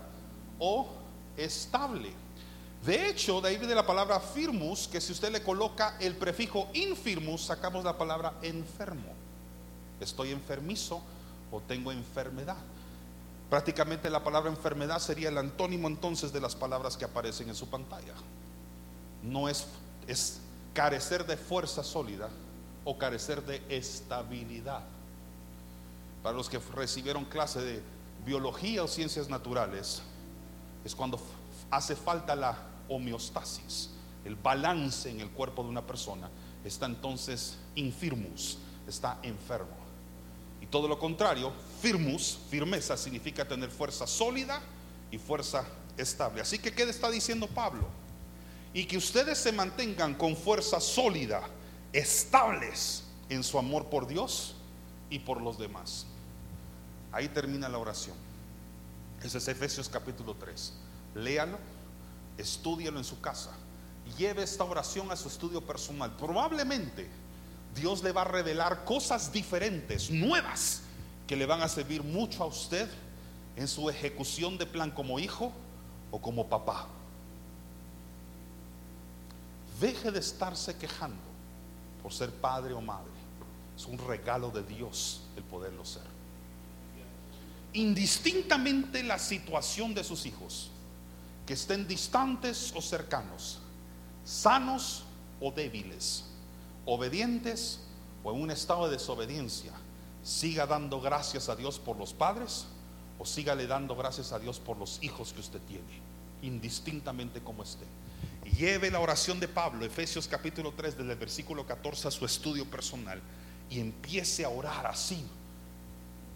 [0.58, 0.88] o
[1.36, 2.12] estable.
[2.84, 6.68] De hecho, de ahí viene la palabra firmus, que si usted le coloca el prefijo
[6.74, 9.12] infirmus, sacamos la palabra enfermo.
[10.00, 11.00] Estoy enfermizo
[11.50, 12.56] o tengo enfermedad.
[13.50, 17.68] Prácticamente la palabra enfermedad sería el antónimo entonces de las palabras que aparecen en su
[17.68, 18.14] pantalla.
[19.22, 19.66] No es,
[20.06, 20.40] es
[20.74, 22.28] carecer de fuerza sólida
[22.84, 24.82] o carecer de estabilidad.
[26.22, 27.82] Para los que recibieron clase de
[28.24, 30.02] biología o ciencias naturales,
[30.84, 31.20] es cuando
[31.70, 32.56] hace falta la
[32.88, 33.90] homeostasis,
[34.24, 36.28] el balance en el cuerpo de una persona,
[36.64, 39.76] está entonces infirmus, está enfermo.
[40.60, 44.60] Y todo lo contrario, firmus, firmeza, significa tener fuerza sólida
[45.10, 45.64] y fuerza
[45.96, 46.40] estable.
[46.40, 47.86] Así que, ¿qué está diciendo Pablo?
[48.74, 51.42] Y que ustedes se mantengan con fuerza sólida,
[51.92, 54.54] estables en su amor por Dios
[55.10, 56.06] y por los demás.
[57.12, 58.16] Ahí termina la oración.
[59.22, 60.72] Ese es Efesios capítulo 3.
[61.16, 61.58] Léalo,
[62.36, 63.50] estúdialo en su casa.
[64.16, 66.10] Lleve esta oración a su estudio personal.
[66.16, 67.08] Probablemente
[67.74, 70.82] Dios le va a revelar cosas diferentes, nuevas,
[71.26, 72.88] que le van a servir mucho a usted
[73.56, 75.52] en su ejecución de plan como hijo
[76.10, 76.86] o como papá.
[79.80, 81.20] Deje de estarse quejando
[82.02, 83.17] por ser padre o madre.
[83.78, 86.02] Es un regalo de Dios el poderlo ser.
[87.74, 90.70] Indistintamente la situación de sus hijos,
[91.46, 93.60] que estén distantes o cercanos,
[94.24, 95.04] sanos
[95.40, 96.24] o débiles,
[96.86, 97.78] obedientes
[98.24, 99.70] o en un estado de desobediencia,
[100.24, 102.66] siga dando gracias a Dios por los padres
[103.16, 106.02] o sígale dando gracias a Dios por los hijos que usted tiene,
[106.42, 107.86] indistintamente como esté.
[108.58, 112.68] Lleve la oración de Pablo, Efesios capítulo 3, desde el versículo 14 a su estudio
[112.68, 113.22] personal
[113.70, 115.24] y empiece a orar así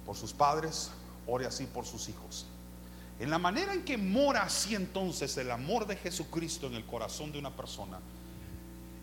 [0.04, 0.90] por sus padres,
[1.26, 2.46] ore así por sus hijos.
[3.18, 7.30] En la manera en que mora así entonces el amor de Jesucristo en el corazón
[7.32, 8.00] de una persona,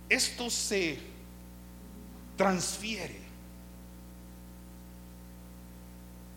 [0.09, 0.99] esto se
[2.35, 3.21] transfiere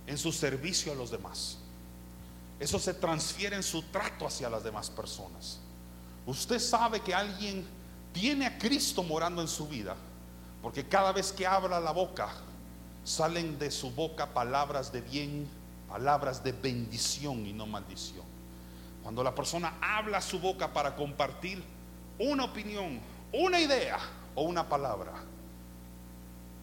[0.06, 1.58] en su servicio a los demás.
[2.60, 5.58] Eso se transfiere en su trato hacia las demás personas.
[6.26, 7.66] Usted sabe que alguien
[8.12, 9.96] tiene a Cristo morando en su vida,
[10.62, 12.28] porque cada vez que abra la boca,
[13.04, 15.48] salen de su boca palabras de bien,
[15.88, 18.24] palabras de bendición y no maldición.
[19.02, 21.62] Cuando la persona habla su boca para compartir
[22.18, 23.00] una opinión,
[23.32, 23.98] una idea
[24.34, 25.12] o una palabra,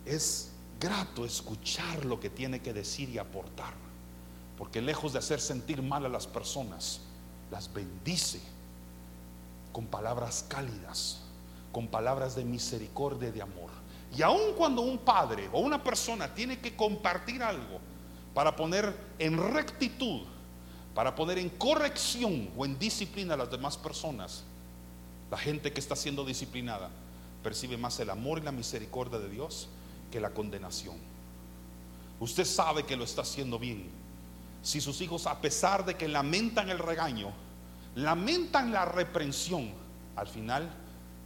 [0.06, 3.74] es grato escuchar lo que tiene que decir y aportar,
[4.58, 7.02] porque lejos de hacer sentir mal a las personas,
[7.52, 8.40] las bendice
[9.74, 11.20] con palabras cálidas,
[11.74, 13.69] con palabras de misericordia y de amor.
[14.16, 17.80] Y aun cuando un padre o una persona tiene que compartir algo
[18.34, 20.22] para poner en rectitud,
[20.96, 24.44] para poner en corrección o en disciplina a las demás personas,
[25.30, 26.90] la gente que está siendo disciplinada
[27.44, 29.70] percibe más el amor y la misericordia de Dios
[30.12, 30.98] que la condenación.
[32.20, 33.90] Usted sabe que lo está haciendo bien.
[34.62, 37.32] Si sus hijos, a pesar de que lamentan el regaño,
[37.96, 39.72] lamentan la reprensión,
[40.16, 40.70] al final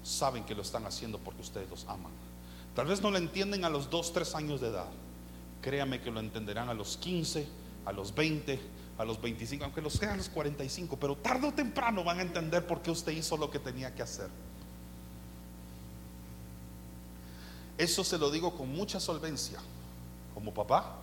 [0.04, 2.12] saben que lo están haciendo porque ustedes los aman.
[2.76, 4.90] Tal vez no lo entienden a los 2, 3 años de edad.
[5.62, 7.48] Créame que lo entenderán a los 15,
[7.86, 8.60] a los 20,
[8.98, 12.22] a los 25, aunque los sean a los 45, pero tarde o temprano van a
[12.22, 14.30] entender por qué usted hizo lo que tenía que hacer.
[17.78, 19.60] Eso se lo digo con mucha solvencia
[20.34, 20.98] como papá,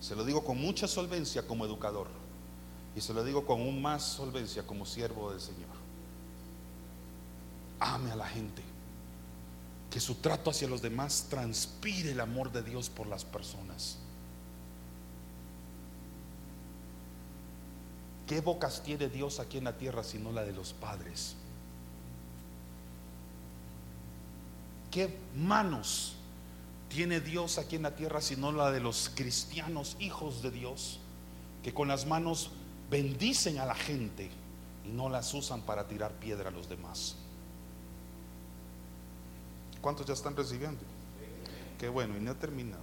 [0.00, 2.08] se lo digo con mucha solvencia como educador
[2.94, 5.76] y se lo digo con aún más solvencia como siervo del Señor.
[7.78, 8.62] Ame a la gente,
[9.96, 13.96] que su trato hacia los demás transpire el amor de Dios por las personas.
[18.26, 21.34] ¿Qué bocas tiene Dios aquí en la tierra sino la de los padres?
[24.90, 26.16] ¿Qué manos
[26.90, 31.00] tiene Dios aquí en la tierra sino la de los cristianos, hijos de Dios,
[31.62, 32.50] que con las manos
[32.90, 34.30] bendicen a la gente
[34.84, 37.16] y no las usan para tirar piedra a los demás?
[39.86, 40.80] ¿Cuántos ya están recibiendo?
[41.78, 42.82] Qué bueno, y no he terminado.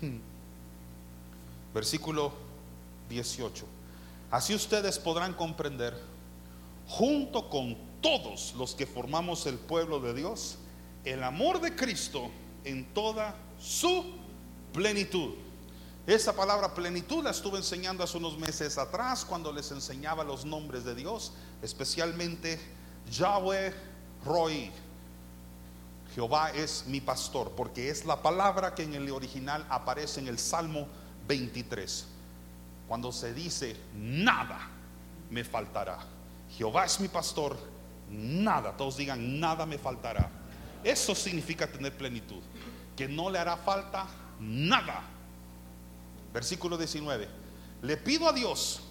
[1.74, 2.32] Versículo
[3.10, 3.66] 18.
[4.30, 5.94] Así ustedes podrán comprender,
[6.88, 10.56] junto con todos los que formamos el pueblo de Dios,
[11.04, 12.30] el amor de Cristo
[12.64, 14.02] en toda su
[14.72, 15.34] plenitud.
[16.06, 20.82] Esa palabra plenitud la estuve enseñando hace unos meses atrás cuando les enseñaba los nombres
[20.84, 22.58] de Dios, especialmente
[23.10, 23.74] Yahweh
[24.24, 24.72] Roy.
[26.14, 30.38] Jehová es mi pastor, porque es la palabra que en el original aparece en el
[30.38, 30.86] Salmo
[31.26, 32.06] 23.
[32.86, 34.68] Cuando se dice nada
[35.30, 35.98] me faltará.
[36.50, 37.56] Jehová es mi pastor,
[38.10, 40.30] nada, todos digan nada me faltará.
[40.84, 42.42] Eso significa tener plenitud,
[42.94, 44.06] que no le hará falta
[44.38, 45.02] nada.
[46.34, 47.26] Versículo 19.
[47.80, 48.82] Le pido a Dios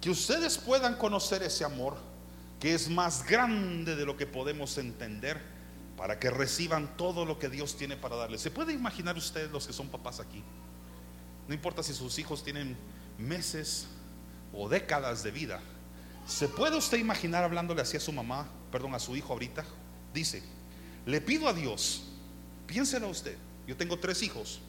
[0.00, 1.96] que ustedes puedan conocer ese amor
[2.58, 5.51] que es más grande de lo que podemos entender
[5.96, 8.40] para que reciban todo lo que Dios tiene para darles.
[8.40, 10.42] ¿Se puede imaginar ustedes los que son papás aquí?
[11.48, 12.76] No importa si sus hijos tienen
[13.18, 13.86] meses
[14.52, 15.60] o décadas de vida.
[16.26, 19.64] ¿Se puede usted imaginar hablándole así a su mamá, perdón, a su hijo ahorita?
[20.14, 20.42] Dice,
[21.04, 22.04] le pido a Dios,
[22.66, 24.60] piénselo usted, yo tengo tres hijos,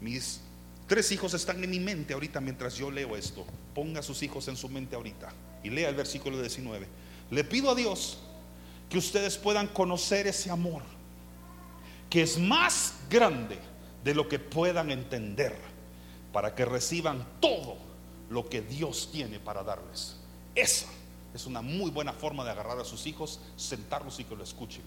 [0.00, 0.40] mis
[0.86, 3.44] tres hijos están en mi mente ahorita mientras yo leo esto.
[3.74, 6.86] Ponga a sus hijos en su mente ahorita y lea el versículo 19.
[7.30, 8.20] Le pido a Dios
[8.88, 10.82] que ustedes puedan conocer ese amor,
[12.08, 13.58] que es más grande
[14.04, 15.56] de lo que puedan entender,
[16.32, 17.76] para que reciban todo
[18.30, 20.16] lo que Dios tiene para darles.
[20.54, 20.86] Esa
[21.34, 24.82] es una muy buena forma de agarrar a sus hijos, sentarlos y que lo escuchen.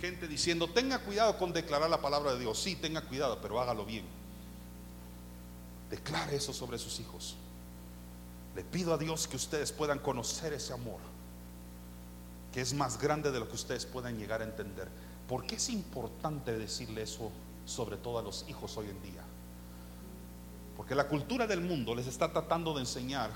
[0.00, 2.58] Gente diciendo, tenga cuidado con declarar la palabra de Dios.
[2.58, 4.04] Sí, tenga cuidado, pero hágalo bien.
[5.90, 7.36] Declare eso sobre sus hijos.
[8.54, 11.00] Le pido a Dios que ustedes puedan conocer ese amor,
[12.52, 14.88] que es más grande de lo que ustedes puedan llegar a entender.
[15.28, 17.30] ¿Por qué es importante decirle eso
[17.64, 19.22] sobre todo a los hijos hoy en día?
[20.76, 23.30] Porque la cultura del mundo les está tratando de enseñar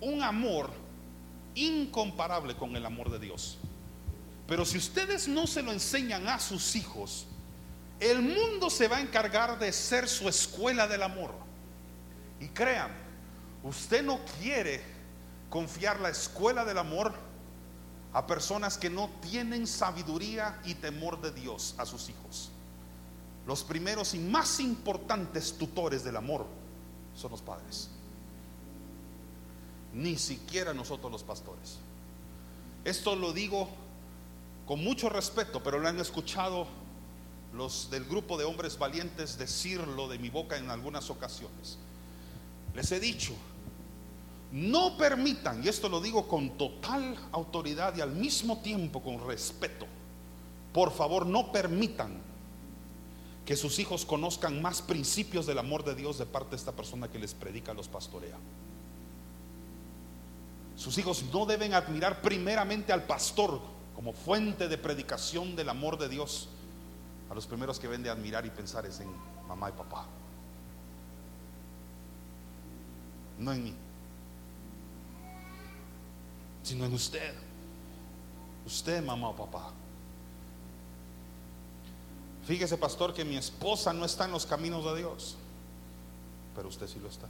[0.00, 0.70] un amor
[1.54, 3.58] incomparable con el amor de Dios.
[4.46, 7.26] Pero si ustedes no se lo enseñan a sus hijos,
[7.98, 11.32] el mundo se va a encargar de ser su escuela del amor.
[12.38, 12.94] Y créanme,
[13.64, 14.82] usted no quiere
[15.48, 17.14] confiar la escuela del amor
[18.16, 22.48] a personas que no tienen sabiduría y temor de Dios a sus hijos.
[23.46, 26.46] Los primeros y más importantes tutores del amor
[27.14, 27.90] son los padres.
[29.92, 31.76] Ni siquiera nosotros los pastores.
[32.86, 33.68] Esto lo digo
[34.64, 36.66] con mucho respeto, pero lo han escuchado
[37.52, 41.76] los del grupo de hombres valientes decirlo de mi boca en algunas ocasiones.
[42.74, 43.34] Les he dicho,
[44.56, 49.86] no permitan, y esto lo digo con total autoridad y al mismo tiempo con respeto,
[50.72, 52.22] por favor no permitan
[53.44, 57.08] que sus hijos conozcan más principios del amor de Dios de parte de esta persona
[57.08, 58.38] que les predica, los pastorea.
[60.74, 63.60] Sus hijos no deben admirar primeramente al pastor
[63.94, 66.48] como fuente de predicación del amor de Dios,
[67.30, 69.08] a los primeros que ven de admirar y pensar es en
[69.46, 70.06] mamá y papá.
[73.38, 73.74] No en mí,
[76.66, 77.32] sino en usted.
[78.66, 79.70] Usted, mamá o papá.
[82.44, 85.36] Fíjese, pastor, que mi esposa no está en los caminos de Dios,
[86.56, 87.28] pero usted sí lo está.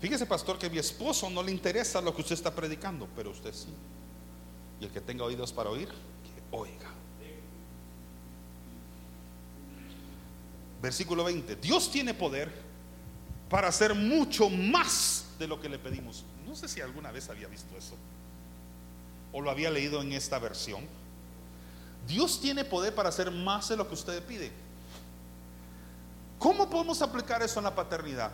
[0.00, 3.54] Fíjese, pastor, que mi esposo no le interesa lo que usted está predicando, pero usted
[3.54, 3.68] sí.
[4.80, 6.90] Y el que tenga oídos para oír, que oiga.
[10.80, 11.54] Versículo 20.
[11.56, 12.50] Dios tiene poder
[13.48, 16.24] para hacer mucho más de lo que le pedimos.
[16.52, 17.94] No sé si alguna vez había visto eso.
[19.32, 20.86] O lo había leído en esta versión.
[22.06, 24.52] Dios tiene poder para hacer más de lo que usted pide.
[26.38, 28.30] ¿Cómo podemos aplicar eso en la paternidad?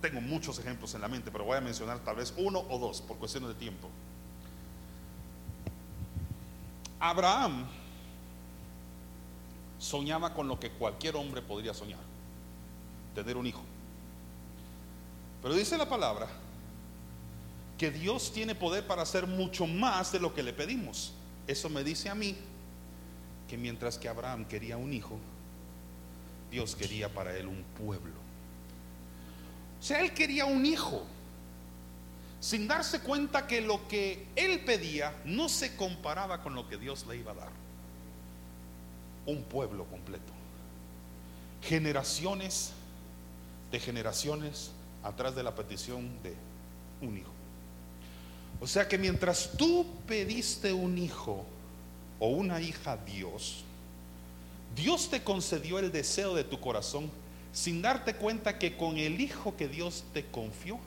[0.00, 3.00] tengo muchos ejemplos en la mente, pero voy a mencionar tal vez uno o dos
[3.00, 3.88] por cuestiones de tiempo.
[7.00, 7.66] Abraham
[9.80, 11.98] soñaba con lo que cualquier hombre podría soñar,
[13.12, 13.62] tener un hijo.
[15.42, 16.43] Pero dice la palabra
[17.78, 21.12] que Dios tiene poder para hacer mucho más de lo que le pedimos.
[21.46, 22.36] Eso me dice a mí
[23.48, 25.18] que mientras que Abraham quería un hijo,
[26.50, 28.14] Dios quería para él un pueblo.
[29.80, 31.04] O sea, él quería un hijo
[32.40, 37.06] sin darse cuenta que lo que él pedía no se comparaba con lo que Dios
[37.06, 37.50] le iba a dar.
[39.26, 40.32] Un pueblo completo.
[41.62, 42.72] Generaciones
[43.70, 44.70] de generaciones
[45.02, 46.34] atrás de la petición de
[47.00, 47.33] un hijo.
[48.60, 51.44] O sea que mientras tú pediste un hijo
[52.18, 53.64] o una hija a Dios,
[54.74, 57.10] Dios te concedió el deseo de tu corazón
[57.52, 60.78] sin darte cuenta que con el Hijo que Dios te confió,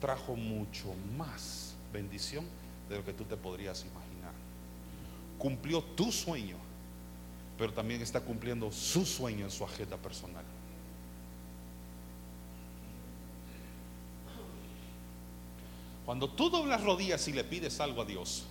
[0.00, 2.44] trajo mucho más bendición
[2.88, 4.32] de lo que tú te podrías imaginar.
[5.38, 6.56] Cumplió tu sueño,
[7.58, 10.44] pero también está cumpliendo su sueño en su agenda personal.
[16.08, 18.44] Cuando tú doblas rodillas y le pides algo a Dios,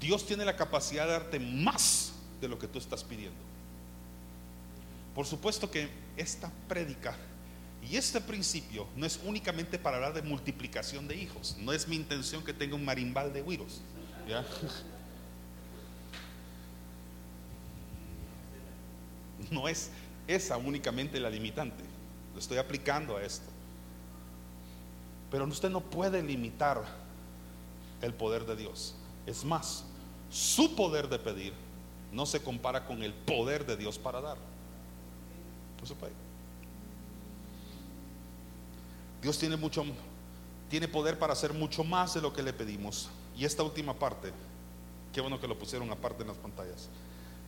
[0.00, 3.36] Dios tiene la capacidad de darte más de lo que tú estás pidiendo.
[5.14, 7.14] Por supuesto que esta prédica
[7.86, 11.58] y este principio no es únicamente para hablar de multiplicación de hijos.
[11.60, 13.82] No es mi intención que tenga un marimbal de güiros.
[19.50, 19.90] No es
[20.26, 21.84] esa únicamente la limitante.
[22.32, 23.52] Lo estoy aplicando a esto.
[25.30, 26.84] Pero usted no puede limitar
[28.00, 28.94] el poder de Dios.
[29.26, 29.84] Es más,
[30.30, 31.52] su poder de pedir
[32.12, 34.36] no se compara con el poder de Dios para dar.
[35.80, 36.12] No se puede.
[39.22, 39.84] Dios tiene mucho
[40.68, 43.08] tiene poder para hacer mucho más de lo que le pedimos.
[43.36, 44.32] Y esta última parte,
[45.12, 46.88] qué bueno que lo pusieron aparte en las pantallas.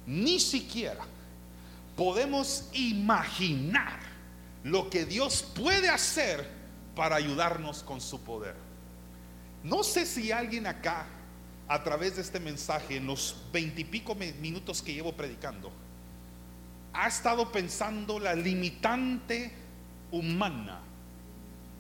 [0.07, 1.05] Ni siquiera
[1.97, 3.99] podemos imaginar
[4.63, 6.58] lo que Dios puede hacer
[6.99, 8.57] para ayudarnos con su poder.
[9.63, 11.07] No sé si alguien acá,
[11.69, 15.71] a través de este mensaje, en los veintipico minutos que llevo predicando,
[16.93, 19.53] ha estado pensando la limitante
[20.11, 20.81] humana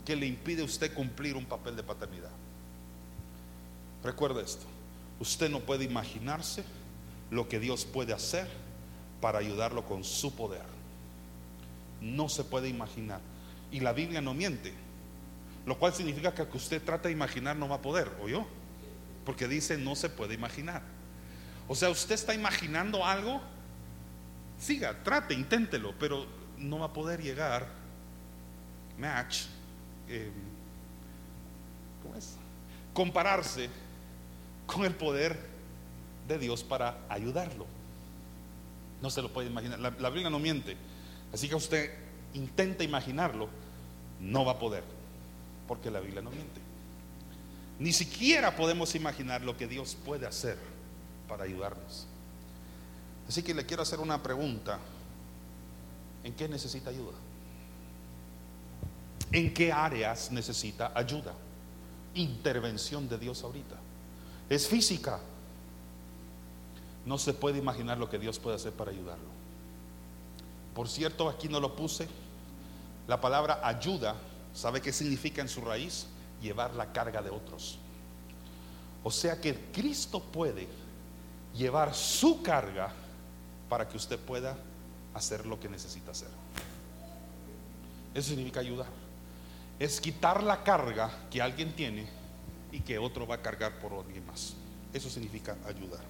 [0.05, 2.31] que le impide a usted cumplir un papel de paternidad.
[4.05, 4.67] Recuerde esto,
[5.19, 6.63] usted no puede imaginarse
[7.33, 8.49] lo que Dios puede hacer
[9.21, 10.63] para ayudarlo con su poder.
[12.01, 13.21] No se puede imaginar.
[13.73, 14.87] Y la Biblia no miente.
[15.69, 18.47] Lo cual significa que que usted trata de imaginar no va a poder, ¿o yo?
[19.27, 20.81] Porque dice no se puede imaginar.
[21.69, 23.43] O sea, usted está imaginando algo,
[24.59, 26.25] siga, trate, inténtelo, pero
[26.57, 27.69] no va a poder llegar,
[28.99, 29.43] match,
[30.09, 30.33] eh,
[32.03, 32.37] ¿cómo es?
[32.95, 33.69] Compararse
[34.67, 35.39] con el poder
[36.29, 37.67] de Dios para ayudarlo.
[39.03, 39.79] No se lo puede imaginar.
[39.81, 40.79] La, la Biblia no miente.
[41.31, 41.93] Así que usted
[42.33, 43.51] intenta imaginarlo,
[44.19, 44.98] no va a poder
[45.69, 46.61] porque la Biblia no miente.
[47.79, 50.59] Ni siquiera podemos imaginar lo que Dios puede hacer
[51.29, 52.07] para ayudarnos.
[53.29, 54.79] Así que le quiero hacer una pregunta.
[56.25, 57.13] ¿En qué necesita ayuda?
[59.31, 61.35] ¿En qué áreas necesita ayuda?
[62.15, 63.77] Intervención de Dios ahorita.
[64.49, 65.21] Es física.
[67.05, 69.29] No se puede imaginar lo que Dios puede hacer para ayudarlo.
[70.75, 72.09] Por cierto, aquí no lo puse.
[73.07, 74.17] La palabra ayuda
[74.59, 76.07] ¿Sabe qué significa en su raíz?
[76.43, 77.79] Llevar la carga de otros.
[79.05, 80.67] O sea que Cristo puede
[81.55, 82.93] llevar su carga
[83.69, 84.59] para que usted pueda
[85.15, 86.27] hacer lo que necesita hacer.
[88.13, 88.89] Eso significa ayudar.
[89.79, 92.09] Es quitar la carga que alguien tiene
[92.73, 94.55] y que otro va a cargar por alguien más.
[94.93, 96.03] Eso significa ayudar.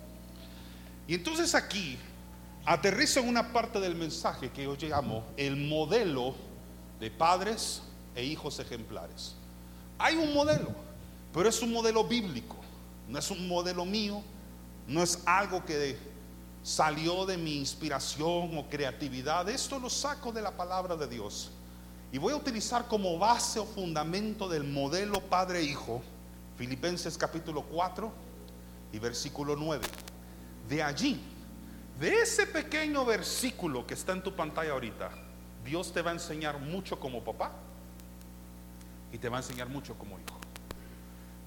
[1.06, 1.98] Y entonces aquí
[2.64, 6.34] aterriza en una parte del mensaje que yo llamo el modelo
[6.98, 7.82] de padres
[8.18, 9.36] e hijos ejemplares.
[9.96, 10.70] Hay un modelo,
[11.32, 12.56] pero es un modelo bíblico,
[13.06, 14.22] no es un modelo mío,
[14.88, 15.96] no es algo que
[16.64, 21.52] salió de mi inspiración o creatividad, esto lo saco de la palabra de Dios.
[22.10, 26.02] Y voy a utilizar como base o fundamento del modelo padre-hijo
[26.56, 28.12] Filipenses capítulo 4
[28.94, 29.86] y versículo 9.
[30.68, 31.20] De allí,
[32.00, 35.08] de ese pequeño versículo que está en tu pantalla ahorita,
[35.64, 37.52] Dios te va a enseñar mucho como papá
[39.12, 40.38] y te va a enseñar mucho como hijo.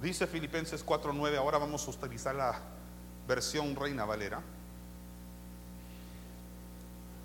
[0.02, 2.60] Dice Filipenses 4:9, ahora vamos a utilizar la
[3.28, 4.42] versión Reina Valera.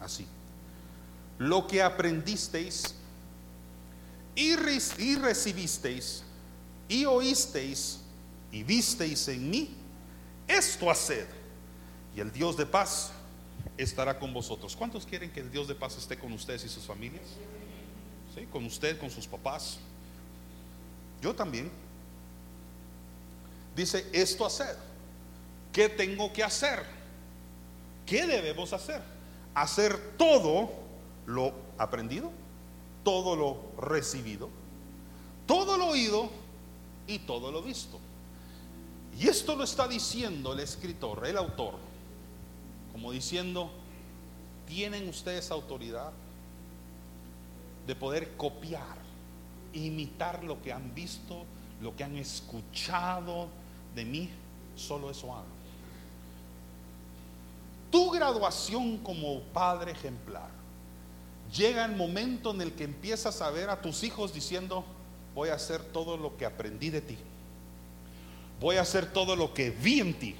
[0.01, 0.26] Así.
[1.39, 2.95] Lo que aprendisteis
[4.34, 6.22] y, recibisteis
[6.89, 8.01] y oísteis
[8.53, 9.74] y visteis en mí,
[10.47, 11.26] esto haced.
[12.14, 13.12] Y el Dios de paz
[13.76, 14.76] estará con vosotros.
[14.76, 17.24] ¿Cuántos quieren que el Dios de paz esté con ustedes y sus familias?
[18.34, 18.47] ¿Sí?
[18.47, 19.78] Con usted, con sus papás,
[21.27, 21.70] yo también.
[23.74, 24.77] Dice, esto hacer.
[25.72, 26.87] ¿Qué tengo que hacer?
[28.07, 29.03] ¿Qué debemos hacer?
[29.53, 30.70] Hacer todo
[31.27, 32.31] lo aprendido,
[33.03, 34.49] todo lo recibido,
[35.47, 36.31] todo lo oído
[37.09, 37.99] y todo lo visto.
[39.18, 41.74] Y esto lo está diciendo el escritor, el autor,
[42.93, 43.70] como diciendo,
[44.66, 46.12] tienen ustedes autoridad
[47.87, 49.06] de poder copiar
[49.77, 51.45] imitar lo que han visto,
[51.81, 53.49] lo que han escuchado
[53.95, 54.31] de mí,
[54.74, 55.57] solo eso hago.
[57.91, 60.51] tu graduación como padre ejemplar,
[61.55, 64.85] llega el momento en el que empiezas a ver a tus hijos diciendo,
[65.35, 67.16] voy a hacer todo lo que aprendí de ti.
[68.61, 70.35] Voy a hacer todo lo que vi en ti.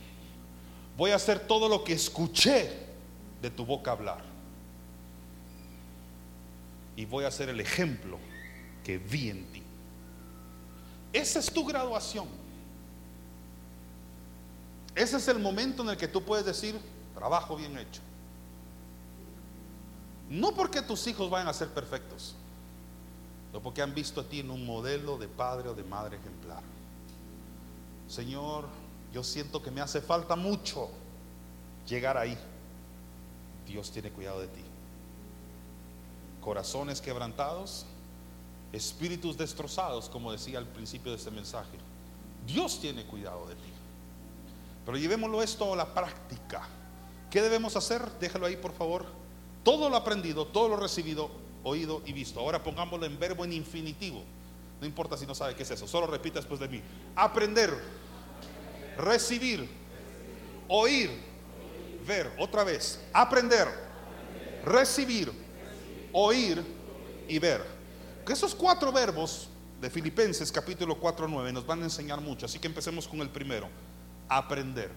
[0.97, 2.72] Voy a hacer todo lo que escuché
[3.43, 4.22] de tu boca hablar.
[6.97, 8.18] Y voy a ser el ejemplo
[8.87, 9.64] que vi en ti.
[11.12, 12.28] Esa es tu graduación.
[14.95, 16.80] Ese es el momento en el que tú puedes decir,
[17.12, 18.01] trabajo bien hecho.
[20.30, 22.37] No porque tus hijos vayan a ser perfectos,
[23.49, 26.62] sino porque han visto a ti en un modelo de padre o de madre ejemplar.
[28.07, 28.68] Señor,
[29.12, 30.91] yo siento que me hace falta mucho
[31.89, 32.39] llegar ahí.
[33.66, 34.62] Dios tiene cuidado de ti.
[36.41, 37.84] Corazones quebrantados,
[38.77, 41.79] espíritus destrozados, como decía al principio de este mensaje.
[42.47, 43.72] Dios tiene cuidado de ti.
[44.85, 46.68] Pero llevémoslo esto a la práctica.
[47.31, 48.03] ¿Qué debemos hacer?
[48.20, 49.05] Déjalo ahí, por favor.
[49.64, 51.29] Todo lo aprendido, todo lo recibido,
[51.64, 52.39] oído y visto.
[52.39, 54.22] Ahora pongámoslo en verbo en infinitivo.
[54.81, 56.81] No importa si no sabe qué es eso, solo repita después de mí.
[57.16, 57.77] Aprender,
[58.97, 59.68] recibir,
[60.68, 61.11] oír,
[62.07, 62.33] ver.
[62.39, 63.01] Otra vez.
[63.12, 63.68] Aprender,
[64.64, 65.33] recibir,
[66.12, 66.62] oír
[67.27, 67.76] y ver.
[68.29, 69.49] Esos cuatro verbos
[69.81, 72.47] de Filipenses capítulo 4, 9 nos van a enseñar mucho.
[72.47, 73.68] Así que empecemos con el primero
[74.29, 74.91] aprender.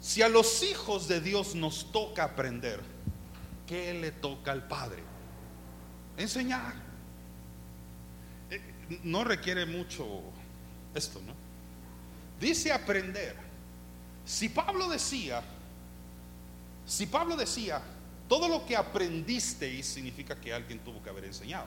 [0.00, 2.80] Si a los hijos de Dios nos toca aprender,
[3.66, 5.02] ¿qué le toca al Padre?
[6.16, 6.74] Enseñar.
[8.50, 8.60] Eh,
[9.04, 10.06] no requiere mucho
[10.94, 11.32] esto, ¿no?
[12.40, 13.36] Dice aprender.
[14.26, 15.42] Si Pablo decía,
[16.84, 17.80] si Pablo decía,
[18.28, 21.66] todo lo que aprendisteis significa que alguien tuvo que haber enseñado.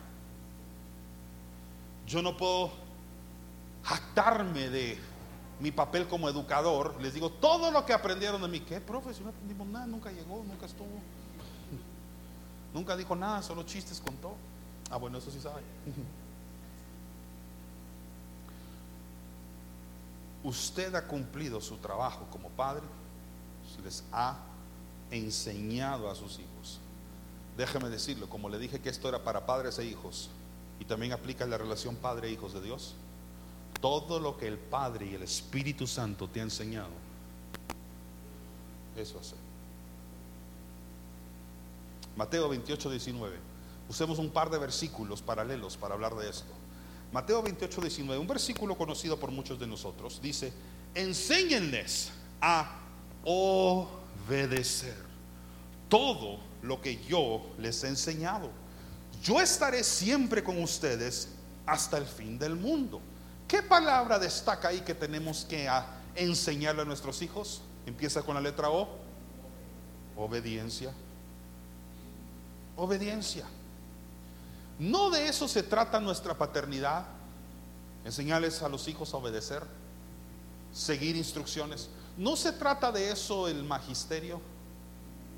[2.06, 2.72] Yo no puedo
[3.84, 4.98] jactarme de
[5.60, 8.60] mi papel como educador, les digo todo lo que aprendieron de mí.
[8.62, 9.14] ¿Qué, profe?
[9.14, 11.02] Si no aprendimos nada, nunca llegó, nunca estuvo.
[12.74, 14.36] Nunca dijo nada, solo chistes contó.
[14.92, 15.64] Ah, bueno, eso sí sabe.
[20.44, 22.84] Usted ha cumplido su trabajo como padre,
[23.84, 24.38] les ha
[25.12, 26.80] enseñado a sus hijos.
[27.56, 30.30] Déjeme decirlo, como le dije que esto era para padres e hijos,
[30.80, 32.96] y también aplica la relación padre-hijos de Dios
[33.80, 36.90] todo lo que el Padre y el Espíritu Santo te ha enseñado,
[38.96, 39.36] eso hace.
[42.16, 43.38] Mateo 28, 19.
[43.90, 46.52] Usemos un par de versículos paralelos para hablar de esto.
[47.14, 50.52] Mateo 28, 19, un versículo conocido por muchos de nosotros, dice,
[50.94, 52.80] enséñenles a
[54.28, 54.96] obedecer
[55.90, 58.50] todo lo que yo les he enseñado.
[59.24, 61.30] Yo estaré siempre con ustedes
[61.66, 63.02] hasta el fin del mundo.
[63.48, 65.70] ¿Qué palabra destaca ahí que tenemos que
[66.16, 67.62] enseñarle a nuestros hijos?
[67.86, 68.90] Empieza con la letra O.
[70.18, 70.92] Obediencia.
[72.76, 73.46] Obediencia.
[74.78, 77.06] No de eso se trata nuestra paternidad.
[78.04, 79.64] Enseñarles a los hijos a obedecer,
[80.72, 81.90] seguir instrucciones.
[82.18, 84.42] No se trata de eso el magisterio,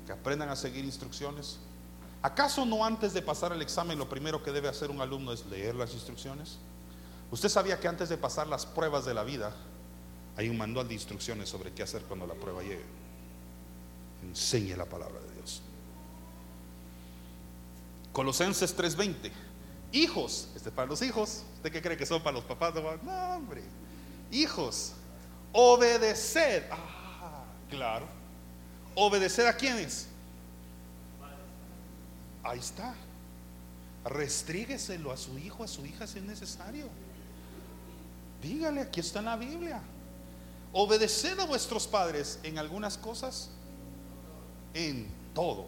[0.06, 1.58] que aprendan a seguir instrucciones.
[2.22, 5.46] ¿Acaso no antes de pasar el examen lo primero que debe hacer un alumno es
[5.46, 6.58] leer las instrucciones?
[7.30, 9.54] Usted sabía que antes de pasar las pruebas de la vida,
[10.36, 12.84] hay un manual de instrucciones sobre qué hacer cuando la prueba llegue.
[14.22, 15.62] Enseñe la palabra de Dios.
[18.12, 19.30] Colosenses 3:20.
[19.92, 21.44] Hijos, este es para los hijos.
[21.56, 22.74] ¿Usted qué cree que son para los papás?
[22.74, 23.62] No, hombre.
[24.30, 24.92] Hijos,
[25.52, 26.64] obedeced.
[26.70, 28.06] Ah, claro.
[28.94, 30.06] ¿Obedecer a quiénes?
[32.42, 32.94] Ahí está.
[34.04, 36.88] Restrígueselo a su hijo, a su hija si es necesario.
[38.42, 39.80] Dígale, aquí está en la Biblia.
[40.72, 43.50] Obedeced a vuestros padres en algunas cosas,
[44.72, 45.66] en todo,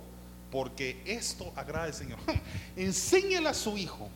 [0.50, 2.18] porque esto agrada al Señor.
[2.76, 4.08] Enséñele a su hijo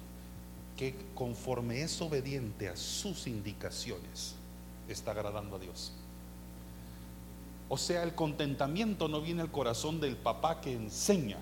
[0.77, 4.36] que conforme es obediente a sus indicaciones,
[4.93, 5.93] está agradando a Dios.
[7.69, 11.39] O sea, el contentamiento no viene al corazón del papá que enseña,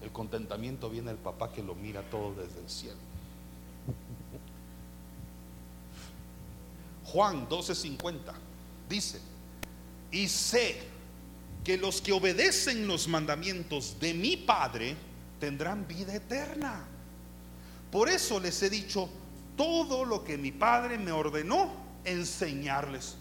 [0.00, 2.98] el contentamiento viene del papá que lo mira todo desde el cielo.
[7.04, 8.32] Juan 12:50
[8.88, 9.20] dice,
[10.12, 10.82] y sé
[11.64, 14.94] que los que obedecen los mandamientos de mi Padre
[15.40, 16.86] tendrán vida eterna.
[17.90, 19.08] Por eso les he dicho
[19.56, 23.16] todo lo que mi Padre me ordenó enseñarles.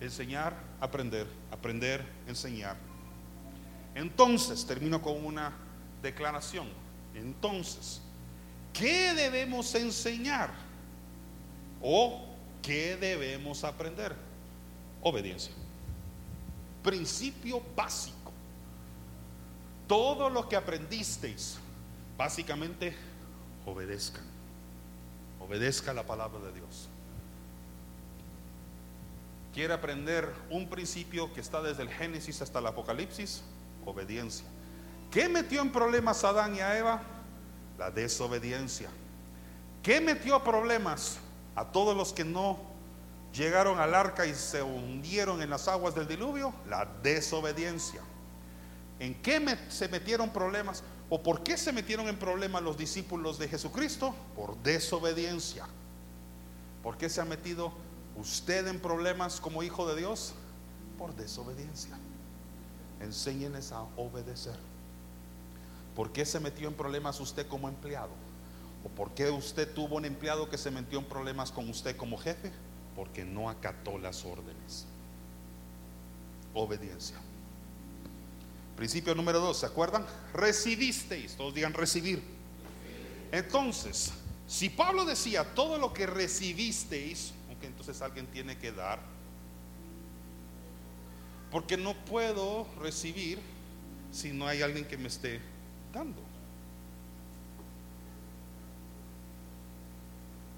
[0.00, 2.76] Enseñar, aprender, aprender, enseñar.
[3.94, 5.52] Entonces, termino con una
[6.02, 6.68] declaración.
[7.14, 8.00] Entonces,
[8.72, 10.50] ¿qué debemos enseñar?
[11.82, 12.30] O
[12.62, 14.14] ¿Qué debemos aprender?
[15.02, 15.52] Obediencia.
[16.82, 18.32] principio básico.
[19.86, 21.58] Todo lo que aprendisteis,
[22.16, 22.94] básicamente,
[23.66, 24.24] obedezcan.
[25.40, 26.88] Obedezca la palabra de Dios.
[29.52, 33.42] Quiere aprender un principio que está desde el Génesis hasta el Apocalipsis,
[33.84, 34.46] obediencia.
[35.10, 37.02] ¿Qué metió en problemas a Adán y a Eva?
[37.76, 38.88] La desobediencia.
[39.82, 41.18] ¿Qué metió problemas
[41.56, 42.58] a todos los que no
[43.32, 46.54] llegaron al arca y se hundieron en las aguas del diluvio?
[46.68, 48.02] La desobediencia.
[49.00, 50.84] ¿En qué se metieron problemas?
[51.08, 54.14] ¿O por qué se metieron en problemas los discípulos de Jesucristo?
[54.36, 55.66] Por desobediencia.
[56.84, 57.72] ¿Por qué se ha metido
[58.16, 60.32] usted en problemas como hijo de Dios?
[60.98, 61.98] Por desobediencia.
[63.00, 64.56] Enséñenles a obedecer.
[65.94, 68.10] ¿Por qué se metió en problemas usted como empleado?
[68.84, 72.16] ¿O por qué usted tuvo un empleado que se metió en problemas con usted como
[72.16, 72.52] jefe?
[72.96, 74.86] Porque no acató las órdenes.
[76.54, 77.16] Obediencia.
[78.76, 80.06] Principio número dos, ¿se acuerdan?
[80.32, 82.22] Recibisteis, todos digan recibir.
[83.30, 84.12] Entonces,
[84.46, 88.98] si Pablo decía todo lo que recibisteis, aunque entonces alguien tiene que dar,
[91.50, 93.38] porque no puedo recibir
[94.10, 95.42] si no hay alguien que me esté
[95.92, 96.22] dando.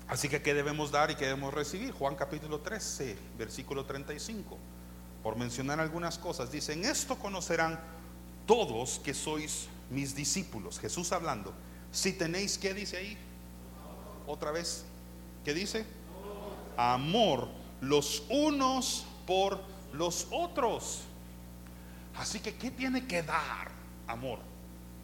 [0.06, 1.90] Así que, ¿qué debemos dar y qué debemos recibir?
[1.90, 4.56] Juan capítulo 13, versículo 35.
[5.24, 7.80] Por mencionar algunas cosas, dice, en esto conocerán
[8.46, 10.78] todos que sois mis discípulos.
[10.78, 11.52] Jesús hablando.
[11.90, 13.18] Si tenéis, ¿qué dice ahí?
[14.26, 14.84] Otra vez,
[15.44, 15.84] ¿qué dice?
[16.76, 17.48] Amor
[17.80, 19.60] los unos por
[19.92, 21.02] los otros.
[22.16, 23.70] Así que, ¿qué tiene que dar
[24.06, 24.38] amor?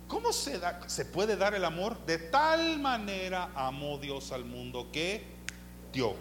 [0.07, 1.99] ¿Cómo se, da, se puede dar el amor?
[2.07, 5.23] De tal manera amó Dios al mundo que
[5.93, 6.15] dio,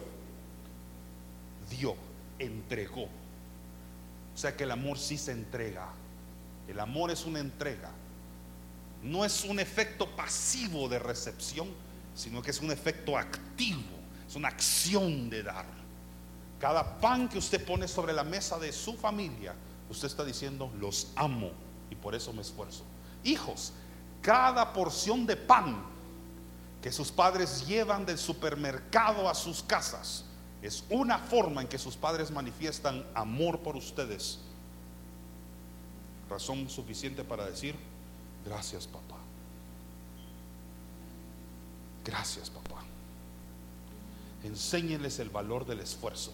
[1.69, 1.95] dio,
[2.37, 3.03] entregó.
[3.03, 5.87] O sea que el amor sí se entrega.
[6.67, 7.91] El amor es una entrega.
[9.03, 11.69] No es un efecto pasivo de recepción,
[12.13, 13.96] sino que es un efecto activo.
[14.27, 15.65] Es una acción de dar.
[16.59, 19.55] Cada pan que usted pone sobre la mesa de su familia,
[19.89, 21.51] usted está diciendo, los amo
[21.89, 22.83] y por eso me esfuerzo.
[23.23, 23.73] Hijos,
[24.21, 25.83] cada porción de pan
[26.81, 30.25] que sus padres llevan del supermercado a sus casas
[30.61, 34.39] es una forma en que sus padres manifiestan amor por ustedes
[36.29, 37.75] razón suficiente para decir,
[38.45, 39.17] gracias papá.
[42.03, 42.86] Gracias papá.
[44.47, 46.31] Enséñenles el valor del esfuerzo,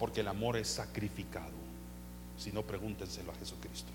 [0.00, 1.52] porque el amor es sacrificado.
[2.36, 3.92] Si no, pregúntenselo a Jesucristo.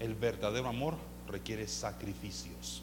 [0.00, 0.96] El verdadero amor
[1.28, 2.82] requiere sacrificios.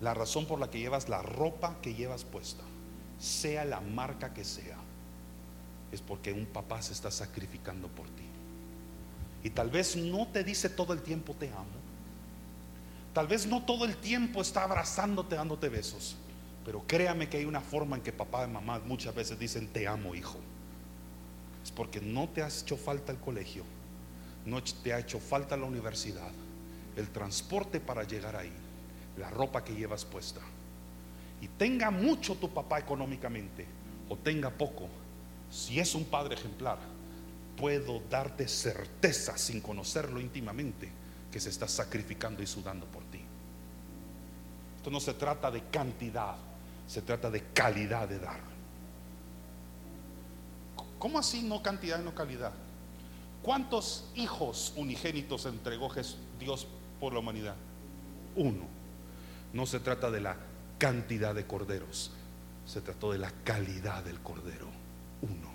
[0.00, 2.64] La razón por la que llevas la ropa que llevas puesta,
[3.20, 4.76] sea la marca que sea,
[5.92, 8.24] es porque un papá se está sacrificando por ti.
[9.44, 11.78] Y tal vez no te dice todo el tiempo te amo.
[13.14, 16.16] Tal vez no todo el tiempo está abrazándote, dándote besos.
[16.68, 19.88] Pero créame que hay una forma en que papá y mamá muchas veces dicen te
[19.88, 20.36] amo, hijo.
[21.64, 23.64] Es porque no te has hecho falta el colegio,
[24.44, 26.30] no te ha hecho falta la universidad,
[26.94, 28.52] el transporte para llegar ahí,
[29.16, 30.42] la ropa que llevas puesta.
[31.40, 33.64] Y tenga mucho tu papá económicamente
[34.10, 34.88] o tenga poco,
[35.50, 36.80] si es un padre ejemplar,
[37.56, 40.90] puedo darte certeza sin conocerlo íntimamente
[41.32, 43.22] que se está sacrificando y sudando por ti.
[44.76, 46.36] Esto no se trata de cantidad,
[46.88, 48.40] se trata de calidad de dar.
[50.98, 52.52] ¿Cómo así no cantidad y no calidad?
[53.42, 55.92] ¿Cuántos hijos unigénitos entregó
[56.40, 56.66] Dios
[56.98, 57.54] por la humanidad?
[58.34, 58.66] Uno.
[59.52, 60.36] No se trata de la
[60.78, 62.10] cantidad de corderos,
[62.66, 64.66] se trató de la calidad del cordero.
[65.22, 65.48] Uno.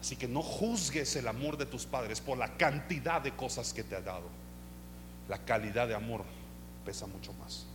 [0.00, 3.82] Así que no juzgues el amor de tus padres por la cantidad de cosas que
[3.82, 4.28] te ha dado.
[5.28, 6.24] La calidad de amor
[6.84, 7.66] pesa mucho más.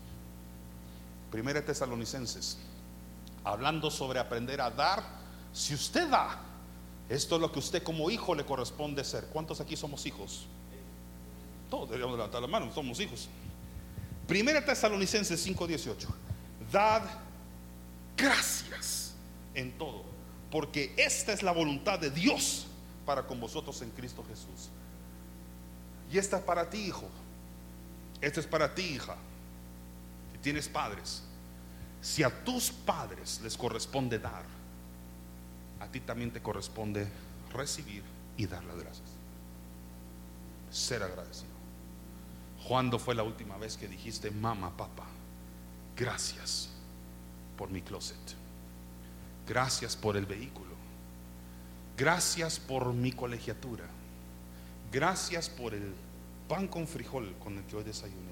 [1.31, 2.57] Primera Tesalonicenses,
[3.43, 5.03] hablando sobre aprender a dar,
[5.53, 6.39] si usted da,
[7.07, 9.25] esto es lo que usted como hijo le corresponde ser.
[9.25, 10.45] ¿Cuántos aquí somos hijos?
[11.69, 13.27] Todos deberíamos levantar la mano, somos hijos.
[14.27, 16.07] Primera Tesalonicenses 5:18.
[16.71, 17.03] Dad
[18.15, 19.13] gracias
[19.55, 20.03] en todo
[20.51, 22.67] porque esta es la voluntad de Dios
[23.05, 24.69] para con vosotros en Cristo Jesús.
[26.11, 27.07] Y esta es para ti, hijo.
[28.21, 29.15] Esta es para ti, hija.
[30.41, 31.23] Tienes padres,
[32.01, 34.45] si a tus padres les corresponde dar,
[35.79, 37.07] a ti también te corresponde
[37.53, 38.03] recibir
[38.37, 39.09] y dar las gracias.
[40.71, 41.59] Ser agradecido.
[42.67, 45.07] ¿Cuándo fue la última vez que dijiste, mamá, papá,
[45.95, 46.69] gracias
[47.57, 48.17] por mi closet?
[49.47, 50.69] Gracias por el vehículo.
[51.97, 53.85] Gracias por mi colegiatura.
[54.91, 55.93] Gracias por el
[56.47, 58.28] pan con frijol con el que hoy desayuné.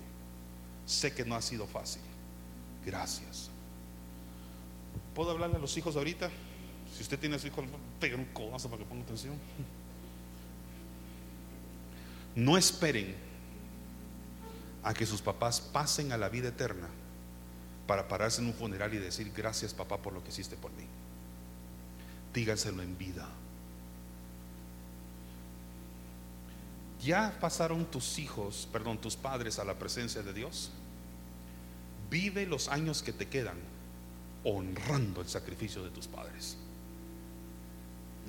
[0.88, 2.02] Sé que no ha sido fácil.
[2.86, 3.50] Gracias.
[5.14, 6.32] ¿Puedo hablarle a los hijos ahorita?
[6.96, 7.62] Si usted tiene a su hijo,
[8.00, 9.36] peguen un codazo para que ponga atención.
[12.36, 13.16] No esperen
[14.84, 16.88] a que sus papás pasen a la vida eterna
[17.86, 20.86] para pararse en un funeral y decir gracias papá por lo que hiciste por mí.
[22.34, 23.28] Díganselo en vida.
[27.04, 30.72] ¿Ya pasaron tus hijos, perdón, tus padres a la presencia de Dios?
[32.10, 33.58] Vive los años que te quedan
[34.44, 36.58] honrando el sacrificio de tus padres.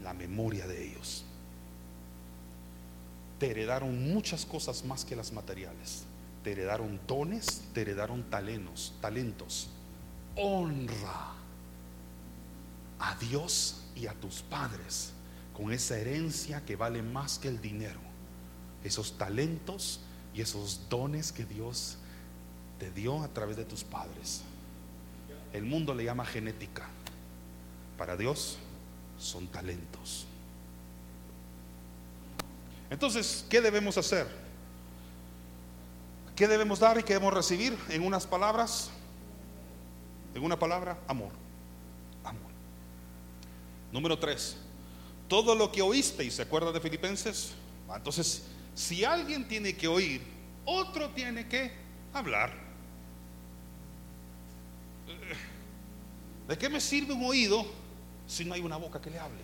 [0.02, 1.24] La memoria de ellos.
[3.38, 6.04] Te heredaron muchas cosas más que las materiales.
[6.42, 9.70] Te heredaron dones, te heredaron talentos, talentos.
[10.36, 11.32] Honra
[12.98, 15.12] a Dios y a tus padres
[15.52, 18.07] con esa herencia que vale más que el dinero
[18.84, 20.00] esos talentos
[20.34, 21.96] y esos dones que Dios
[22.78, 24.42] te dio a través de tus padres.
[25.52, 26.88] El mundo le llama genética.
[27.96, 28.58] Para Dios
[29.18, 30.26] son talentos.
[32.90, 34.26] Entonces, ¿qué debemos hacer?
[36.36, 37.76] ¿Qué debemos dar y qué debemos recibir?
[37.88, 38.90] En unas palabras,
[40.34, 41.32] en una palabra, amor.
[42.22, 42.50] Amor.
[43.90, 44.56] Número tres,
[45.26, 47.54] todo lo que oíste, y se acuerda de Filipenses,
[47.92, 48.44] entonces
[48.78, 50.22] si alguien tiene que oír,
[50.64, 51.72] otro tiene que
[52.14, 52.52] hablar.
[56.46, 57.66] ¿De qué me sirve un oído
[58.28, 59.42] si no hay una boca que le hable?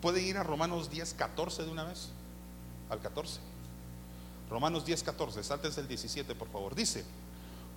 [0.00, 2.10] ¿Pueden ir a Romanos 10, 14 de una vez?
[2.88, 3.40] Al 14.
[4.48, 6.72] Romanos 10, 14, sáltense el 17 por favor.
[6.76, 7.04] Dice,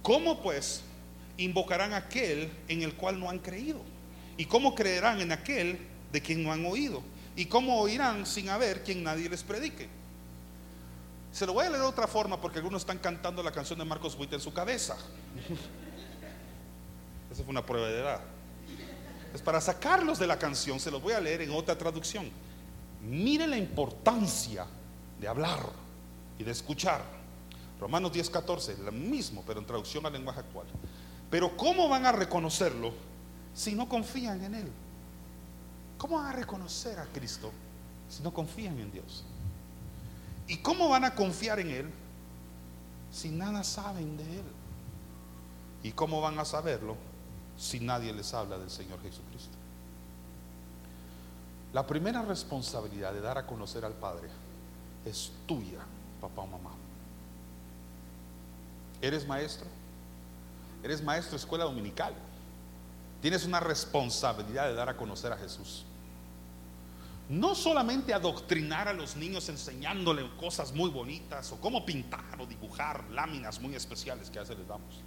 [0.03, 0.83] ¿cómo pues
[1.37, 3.81] invocarán aquel en el cual no han creído?
[4.37, 7.01] ¿Y cómo creerán en aquel de quien no han oído.
[7.35, 9.87] ¿Y cómo oirán sin haber quien nadie les predique?
[11.31, 13.85] Se lo voy a leer de otra forma porque algunos están cantando la canción de
[13.85, 14.95] Marcos Witt en su cabeza.
[17.31, 18.21] Esa fue una prueba de edad.
[19.33, 22.31] Es para sacarlos de la canción, se los voy a leer en otra traducción.
[23.03, 24.65] Mire la importancia
[25.19, 25.59] de hablar
[26.39, 27.03] y de escuchar.
[27.79, 30.65] Romanos 10, 14, lo mismo, pero en traducción al lenguaje actual.
[31.29, 32.91] Pero ¿cómo van a reconocerlo
[33.53, 34.71] si no confían en Él?
[35.97, 37.51] ¿Cómo van a reconocer a Cristo
[38.09, 39.23] si no confían en Dios?
[40.47, 41.89] ¿Y cómo van a confiar en Él
[43.11, 44.45] si nada saben de Él?
[45.83, 46.95] ¿Y cómo van a saberlo
[47.57, 49.57] si nadie les habla del Señor Jesucristo?
[51.73, 54.29] La primera responsabilidad de dar a conocer al Padre
[55.05, 55.79] es tuya,
[56.21, 56.71] papá o mamá.
[59.01, 59.67] ¿Eres maestro?
[60.83, 62.13] ¿Eres maestro de escuela dominical?
[63.21, 65.85] Tienes una responsabilidad de dar a conocer a Jesús.
[67.29, 73.03] No solamente adoctrinar a los niños enseñándole cosas muy bonitas o cómo pintar o dibujar
[73.11, 75.01] láminas muy especiales que a veces les damos.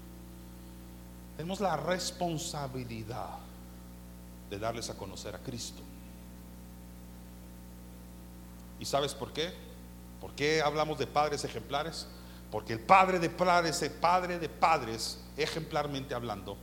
[1.36, 3.38] Tenemos la responsabilidad
[4.50, 5.82] de darles a conocer a Cristo.
[8.78, 9.54] ¿Y sabes por qué?
[10.20, 12.06] ¿Por qué hablamos de padres ejemplares?
[12.50, 16.58] Porque el padre de padres, el padre de padres, ejemplarmente hablando,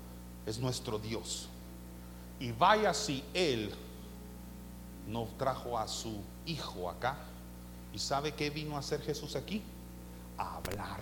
[0.47, 1.49] es nuestro Dios.
[2.39, 3.71] Y vaya si Él
[5.07, 7.17] no trajo a su hijo acá.
[7.93, 9.61] ¿Y sabe qué vino a hacer Jesús aquí?
[10.37, 11.01] A hablar.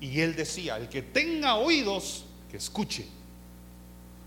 [0.00, 3.06] Y Él decía, el que tenga oídos, que escuche.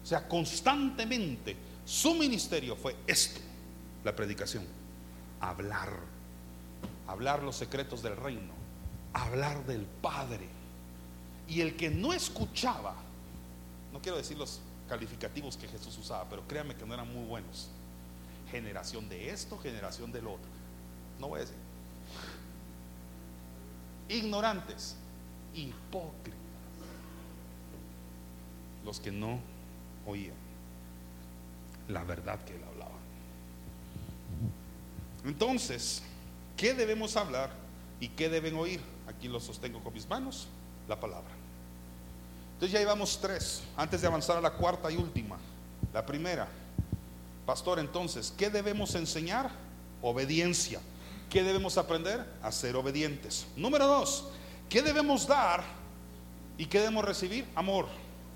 [0.04, 1.56] O sea, constantemente
[1.86, 3.40] su ministerio fue esto,
[4.04, 4.66] la predicación.
[5.40, 5.90] Hablar.
[7.08, 8.54] Hablar los secretos del reino.
[9.14, 10.48] Hablar del Padre.
[11.48, 12.96] Y el que no escuchaba,
[13.92, 17.70] no quiero decir los calificativos que Jesús usaba, pero créanme que no eran muy buenos.
[18.50, 20.50] Generación de esto, generación del otro.
[21.20, 21.58] No voy a decir.
[24.10, 24.96] Ignorantes,
[25.54, 26.39] hipócritas.
[28.84, 29.39] Los que no
[30.06, 30.52] oían
[31.92, 32.92] la verdad que él hablaba.
[35.24, 36.02] Entonces,
[36.58, 37.52] ¿qué debemos hablar
[38.00, 38.82] y qué deben oír?
[39.08, 40.48] Aquí lo sostengo con mis manos,
[40.88, 41.41] la palabra.
[42.62, 45.36] Entonces ya llevamos tres, antes de avanzar a la cuarta y última.
[45.91, 46.47] La primera,
[47.43, 49.49] pastor, entonces, ¿qué debemos enseñar?
[49.99, 50.80] Obediencia.
[51.28, 52.24] ¿Qué debemos aprender?
[52.43, 53.47] A ser obedientes.
[53.55, 54.26] Número dos,
[54.70, 55.64] ¿qué debemos dar
[56.55, 57.47] y qué debemos recibir?
[57.55, 57.88] Amor.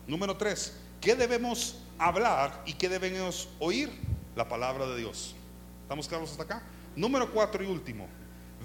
[0.07, 3.91] Número tres, ¿qué debemos hablar y qué debemos oír?
[4.35, 5.35] La palabra de Dios.
[5.83, 6.63] ¿Estamos claros hasta acá?
[6.95, 8.07] Número cuatro y último,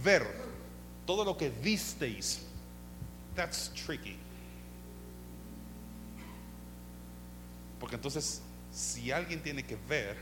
[0.02, 0.26] ver
[1.04, 2.46] todo lo que visteis.
[3.36, 4.20] That's tricky.
[7.81, 10.16] Porque entonces, si alguien tiene que ver,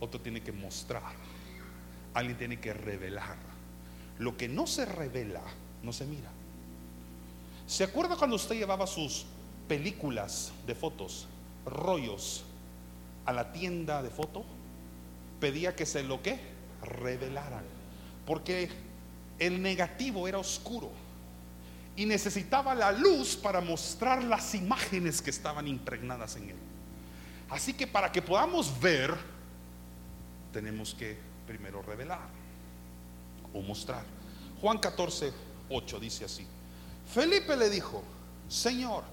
[0.00, 1.14] otro tiene que mostrar.
[2.12, 3.36] Alguien tiene que revelar.
[4.18, 5.42] Lo que no se revela,
[5.82, 6.28] no se mira.
[7.66, 9.24] ¿Se acuerda cuando usted llevaba sus
[9.68, 11.28] películas de fotos,
[11.64, 12.44] rollos,
[13.24, 14.44] a la tienda de foto?
[15.38, 16.40] Pedía que se lo que
[16.82, 17.64] revelaran.
[18.26, 18.68] Porque
[19.38, 20.90] el negativo era oscuro
[21.94, 26.56] y necesitaba la luz para mostrar las imágenes que estaban impregnadas en él.
[27.50, 29.16] Así que para que podamos ver,
[30.52, 32.28] tenemos que primero revelar
[33.52, 34.04] o mostrar.
[34.60, 35.32] Juan 14,
[35.68, 36.46] 8 dice así.
[37.12, 38.02] Felipe le dijo,
[38.48, 39.04] Señor,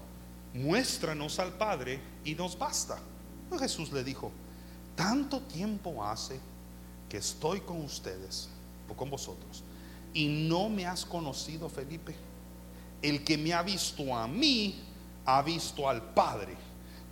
[0.54, 2.98] muéstranos al Padre y nos basta.
[3.58, 4.30] Jesús le dijo,
[4.94, 6.38] tanto tiempo hace
[7.08, 8.48] que estoy con ustedes
[8.88, 9.64] o con vosotros
[10.12, 12.14] y no me has conocido, Felipe.
[13.00, 14.80] El que me ha visto a mí,
[15.24, 16.56] ha visto al Padre.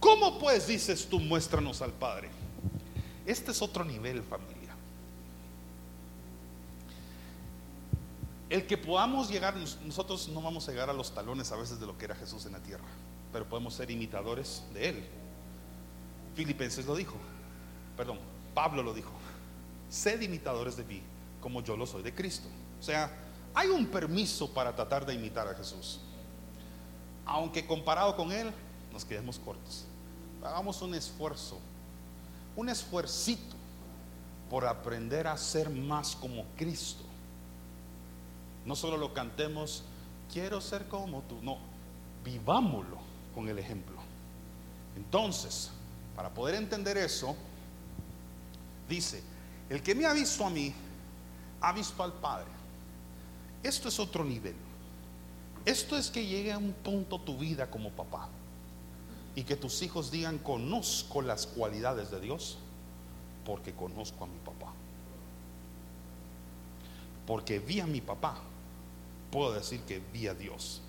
[0.07, 2.31] ¿Cómo pues dices tú, muéstranos al Padre?
[3.27, 4.73] Este es otro nivel, familia.
[8.49, 11.87] El que podamos llegar, nosotros no vamos a llegar a los talones a veces de
[11.87, 12.85] lo que era Jesús en la tierra,
[13.33, 15.09] pero podemos ser imitadores de Él.
[16.37, 17.17] Filipenses lo dijo,
[17.97, 18.21] perdón,
[18.55, 19.11] Pablo lo dijo,
[19.91, 21.03] sed imitadores de mí
[21.41, 22.47] como yo lo soy de Cristo.
[22.79, 23.11] O sea,
[23.55, 25.99] hay un permiso para tratar de imitar a Jesús.
[27.25, 28.53] Aunque comparado con Él,
[28.93, 29.86] nos quedemos cortos.
[30.47, 31.59] Hagamos un esfuerzo,
[32.55, 33.57] un esfuercito
[34.49, 37.03] por aprender a ser más como Cristo.
[38.65, 39.83] No solo lo cantemos,
[40.33, 41.59] quiero ser como tú, no,
[42.25, 42.97] vivámoslo
[43.35, 43.97] con el ejemplo.
[44.97, 45.71] Entonces,
[46.15, 47.35] para poder entender eso,
[48.89, 49.25] dice,
[49.69, 50.73] el que me ha visto a mí,
[51.61, 52.47] ha visto al Padre.
[53.65, 54.55] Esto es otro nivel.
[55.65, 58.29] Esto es que llegue a un punto tu vida como papá
[59.37, 62.59] y que tus hijos digan, conozco las cualidades de Dios
[63.45, 64.73] porque conozco a mi papá.
[67.27, 68.41] Porque vi a mi papá
[69.31, 70.81] puedo decir que vi a Dios.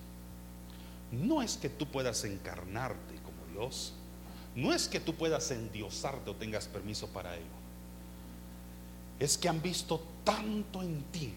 [1.11, 3.93] No es que tú puedas encarnarte como Dios.
[4.55, 7.45] No es que tú puedas endiosarte o tengas permiso para ello.
[9.19, 11.33] Es que han visto tanto en ti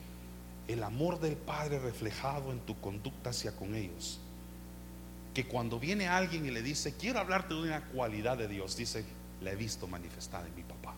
[0.69, 4.21] el amor del Padre reflejado en tu conducta hacia con ellos.
[5.35, 9.05] Que cuando viene alguien y le dice, quiero hablarte de una cualidad de Dios, dice,
[9.41, 10.95] la he visto manifestada en mi papá.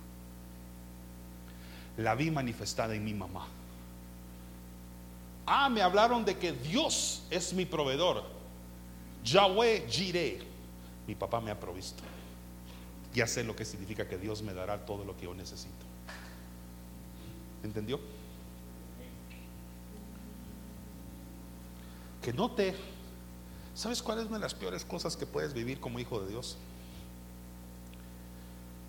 [1.99, 3.47] La vi manifestada en mi mamá.
[5.47, 8.25] Ah, me hablaron de que Dios es mi proveedor.
[9.25, 10.41] Yahweh Jireh.
[11.07, 12.03] Mi papá me ha provisto.
[13.13, 15.85] Ya sé lo que significa que Dios me dará todo lo que yo necesito.
[17.63, 18.01] ¿Entendió?
[22.23, 22.75] Que no te...
[23.75, 26.57] ¿Sabes cuál es una de las peores cosas que puedes vivir como hijo de Dios?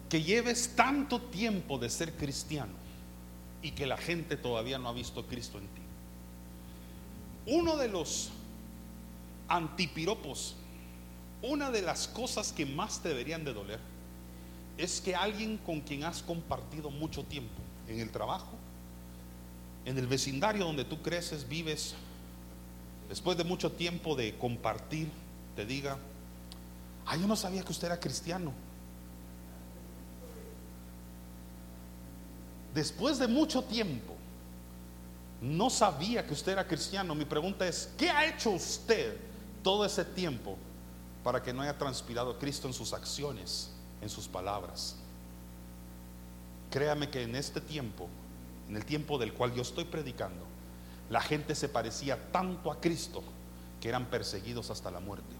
[0.09, 2.73] Que lleves tanto tiempo de ser cristiano
[3.61, 5.81] y que la gente todavía no ha visto Cristo en ti.
[7.45, 8.29] Uno de los
[9.47, 10.55] antipiropos,
[11.41, 13.79] una de las cosas que más te deberían de doler,
[14.77, 18.51] es que alguien con quien has compartido mucho tiempo en el trabajo,
[19.85, 21.95] en el vecindario donde tú creces, vives,
[23.09, 25.09] después de mucho tiempo de compartir,
[25.55, 25.97] te diga,
[27.05, 28.51] ah, yo no sabía que usted era cristiano.
[32.73, 34.15] Después de mucho tiempo,
[35.41, 37.13] no sabía que usted era cristiano.
[37.13, 39.17] Mi pregunta es, ¿qué ha hecho usted
[39.61, 40.57] todo ese tiempo
[41.23, 43.69] para que no haya transpirado Cristo en sus acciones,
[44.01, 44.95] en sus palabras?
[46.71, 48.07] Créame que en este tiempo,
[48.67, 50.52] en el tiempo del cual yo estoy predicando,
[51.09, 53.23] la gente se parecía tanto a Cristo
[53.79, 55.35] que eran perseguidos hasta la muerte.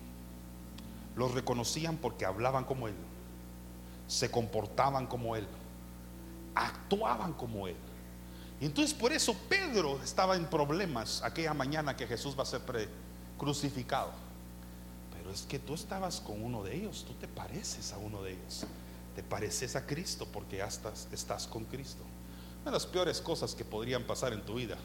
[1.16, 2.96] Los reconocían porque hablaban como Él,
[4.08, 5.48] se comportaban como Él,
[6.56, 7.78] actuaban como Él.
[8.60, 12.62] Entonces por eso Pedro estaba en problemas aquella mañana que Jesús va a ser
[13.38, 14.12] crucificado.
[15.16, 18.34] Pero es que tú estabas con uno de ellos, tú te pareces a uno de
[18.34, 18.66] ellos.
[19.16, 22.04] Te pareces a Cristo porque ya estás, estás con Cristo.
[22.62, 24.78] Una de las peores cosas que podrían pasar en tu vida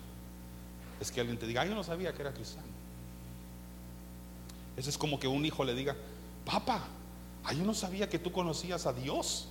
[1.00, 2.66] es que alguien te diga, yo no sabía que era cristiano.
[4.76, 5.96] Eso es como que un hijo le diga,
[6.44, 6.84] papá,
[7.52, 9.48] yo no sabía que tú conocías a Dios.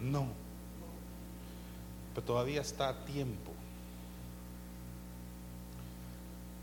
[0.00, 0.28] No,
[2.14, 3.52] pero todavía está a tiempo.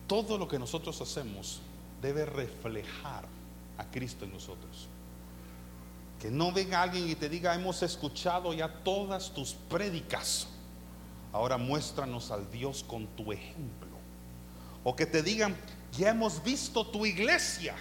[0.07, 1.61] Todo lo que nosotros hacemos
[2.01, 3.25] debe reflejar
[3.77, 4.87] a Cristo en nosotros.
[6.19, 10.47] Que no venga alguien y te diga, hemos escuchado ya todas tus prédicas.
[11.33, 13.97] Ahora muéstranos al Dios con tu ejemplo.
[14.83, 15.55] O que te digan,
[15.91, 17.75] ya hemos visto tu iglesia.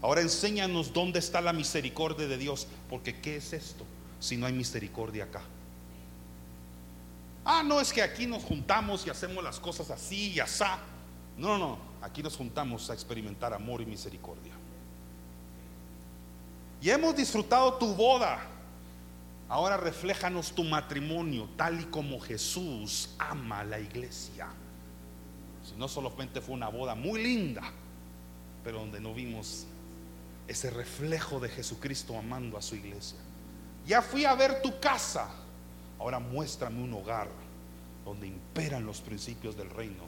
[0.00, 3.84] Ahora enséñanos dónde está la misericordia de Dios, porque ¿qué es esto
[4.20, 5.42] si no hay misericordia acá?
[7.44, 10.78] Ah, no es que aquí nos juntamos y hacemos las cosas así y asá.
[11.36, 14.52] No, no, aquí nos juntamos a experimentar amor y misericordia.
[16.80, 18.40] Y hemos disfrutado tu boda.
[19.52, 24.46] Ahora refléjanos tu matrimonio tal y como Jesús ama a la iglesia.
[25.62, 27.60] Si no solamente fue una boda muy linda,
[28.64, 29.66] pero donde no vimos
[30.48, 33.18] ese reflejo de Jesucristo amando a su iglesia.
[33.86, 35.28] Ya fui a ver tu casa.
[35.98, 37.28] Ahora muéstrame un hogar
[38.06, 40.04] donde imperan los principios del reino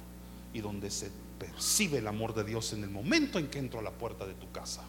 [0.55, 3.82] y donde se percibe el amor de Dios en el momento en que entro a
[3.82, 4.84] la puerta de tu casa.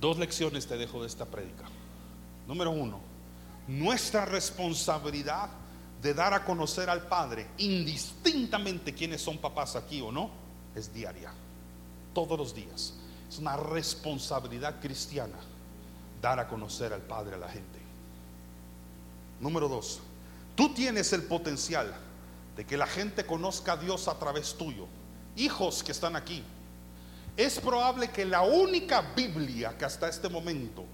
[0.00, 1.66] Dos lecciones te dejo de esta prédica.
[2.50, 2.98] Número uno,
[3.68, 5.50] nuestra responsabilidad
[6.02, 10.30] de dar a conocer al Padre, indistintamente quienes son papás aquí o no,
[10.74, 11.30] es diaria,
[12.12, 12.94] todos los días.
[13.28, 15.36] Es una responsabilidad cristiana
[16.20, 17.78] dar a conocer al Padre a la gente.
[19.38, 20.00] Número dos,
[20.56, 21.94] tú tienes el potencial
[22.56, 24.88] de que la gente conozca a Dios a través tuyo.
[25.36, 26.42] Hijos que están aquí,
[27.36, 30.84] es probable que la única Biblia que hasta este momento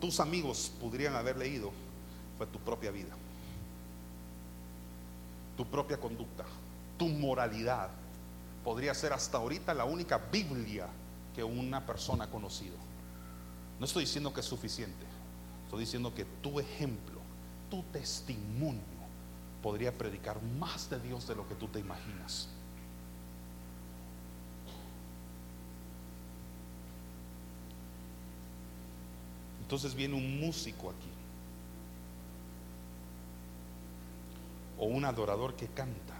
[0.00, 1.72] tus amigos podrían haber leído
[2.36, 3.14] fue tu propia vida,
[5.56, 6.44] tu propia conducta,
[6.98, 7.90] tu moralidad.
[8.64, 10.88] Podría ser hasta ahorita la única Biblia
[11.34, 12.76] que una persona ha conocido.
[13.78, 15.04] No estoy diciendo que es suficiente,
[15.64, 17.20] estoy diciendo que tu ejemplo,
[17.70, 18.80] tu testimonio
[19.62, 22.48] podría predicar más de Dios de lo que tú te imaginas.
[29.64, 31.08] Entonces viene un músico aquí.
[34.78, 36.14] O un adorador que canta.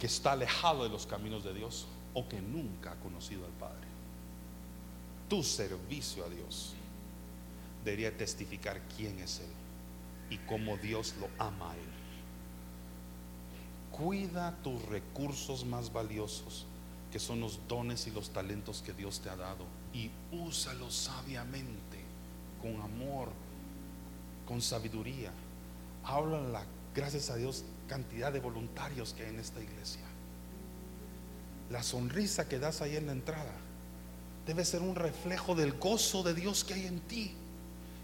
[0.00, 3.86] Que está alejado de los caminos de Dios o que nunca ha conocido al Padre.
[5.28, 6.74] Tu servicio a Dios
[7.84, 9.50] debería testificar quién es Él
[10.30, 11.94] y cómo Dios lo ama a Él.
[13.92, 16.66] Cuida tus recursos más valiosos
[17.14, 19.64] que son los dones y los talentos que Dios te ha dado.
[19.92, 22.00] Y úsalos sabiamente,
[22.60, 23.28] con amor,
[24.48, 25.30] con sabiduría.
[26.02, 30.00] Habla la, gracias a Dios, cantidad de voluntarios que hay en esta iglesia.
[31.70, 33.54] La sonrisa que das ahí en la entrada
[34.44, 37.32] debe ser un reflejo del gozo de Dios que hay en ti.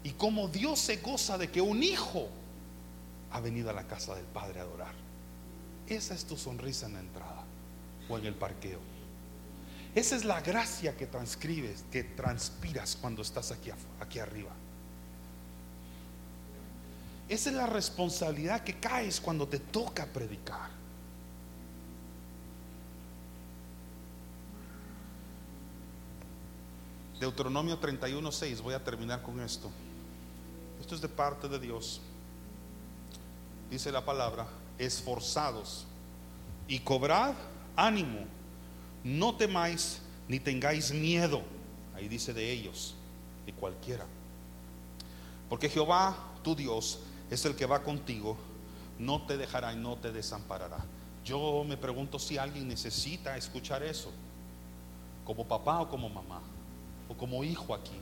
[0.05, 2.29] Y cómo Dios se goza de que un hijo
[3.29, 4.93] ha venido a la casa del Padre a adorar.
[5.89, 7.43] Esa es tu sonrisa en la entrada
[8.07, 8.90] o en el parqueo.
[9.93, 14.51] Esa es la gracia que transcribes, que transpiras cuando estás aquí, aquí arriba.
[17.27, 20.69] Esa es la responsabilidad que caes cuando te toca predicar.
[27.19, 29.69] Deuteronomio 31:6, voy a terminar con esto.
[30.79, 32.01] Esto es de parte de Dios.
[33.69, 35.85] Dice la palabra, esforzados
[36.67, 37.35] y cobrad
[37.75, 38.25] ánimo
[39.03, 41.41] no temáis ni tengáis miedo.
[41.95, 42.95] Ahí dice de ellos,
[43.45, 44.05] de cualquiera.
[45.49, 46.99] Porque Jehová, tu Dios,
[47.29, 48.37] es el que va contigo,
[48.97, 50.77] no te dejará y no te desamparará.
[51.23, 54.11] Yo me pregunto si alguien necesita escuchar eso,
[55.25, 56.41] como papá o como mamá,
[57.07, 57.99] o como hijo aquí.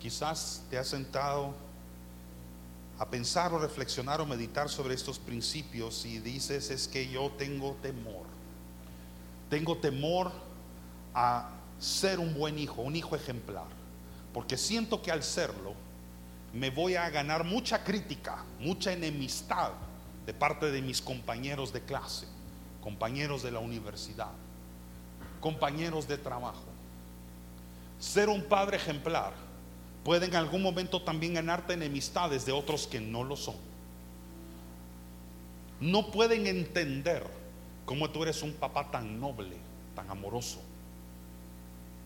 [0.00, 1.54] Quizás te has sentado
[2.98, 7.76] a pensar o reflexionar o meditar sobre estos principios y dices es que yo tengo
[7.82, 8.21] temor.
[9.52, 10.32] Tengo temor
[11.12, 13.66] a ser un buen hijo, un hijo ejemplar,
[14.32, 15.74] porque siento que al serlo
[16.54, 19.72] me voy a ganar mucha crítica, mucha enemistad
[20.24, 22.26] de parte de mis compañeros de clase,
[22.80, 24.30] compañeros de la universidad,
[25.38, 26.64] compañeros de trabajo.
[27.98, 29.34] Ser un padre ejemplar
[30.02, 33.56] puede en algún momento también ganarte enemistades de otros que no lo son.
[35.78, 37.41] No pueden entender
[37.84, 39.56] ¿Cómo tú eres un papá tan noble,
[39.94, 40.60] tan amoroso?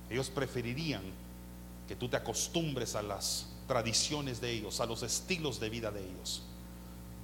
[0.08, 1.02] Ellos preferirían
[1.86, 6.00] que tú te acostumbres a las tradiciones de ellos, a los estilos de vida de
[6.00, 6.42] ellos.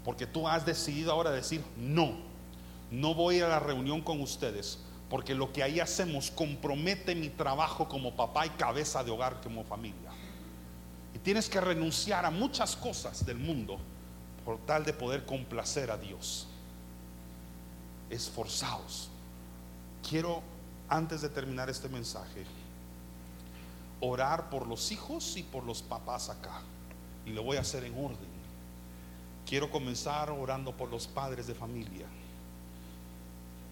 [0.05, 2.13] Porque tú has decidido ahora decir, no,
[2.91, 4.79] no voy a la reunión con ustedes,
[5.09, 9.65] porque lo que ahí hacemos compromete mi trabajo como papá y cabeza de hogar como
[9.65, 10.11] familia.
[11.15, 13.79] Y tienes que renunciar a muchas cosas del mundo
[14.45, 16.49] por tal de poder complacer a Dios
[18.13, 19.09] esforzados.
[20.09, 20.43] Quiero,
[20.89, 22.45] antes de terminar este mensaje,
[24.01, 26.61] orar por los hijos y por los papás acá.
[27.25, 28.33] Y lo voy a hacer en orden.
[29.47, 32.07] Quiero comenzar orando por los padres de familia.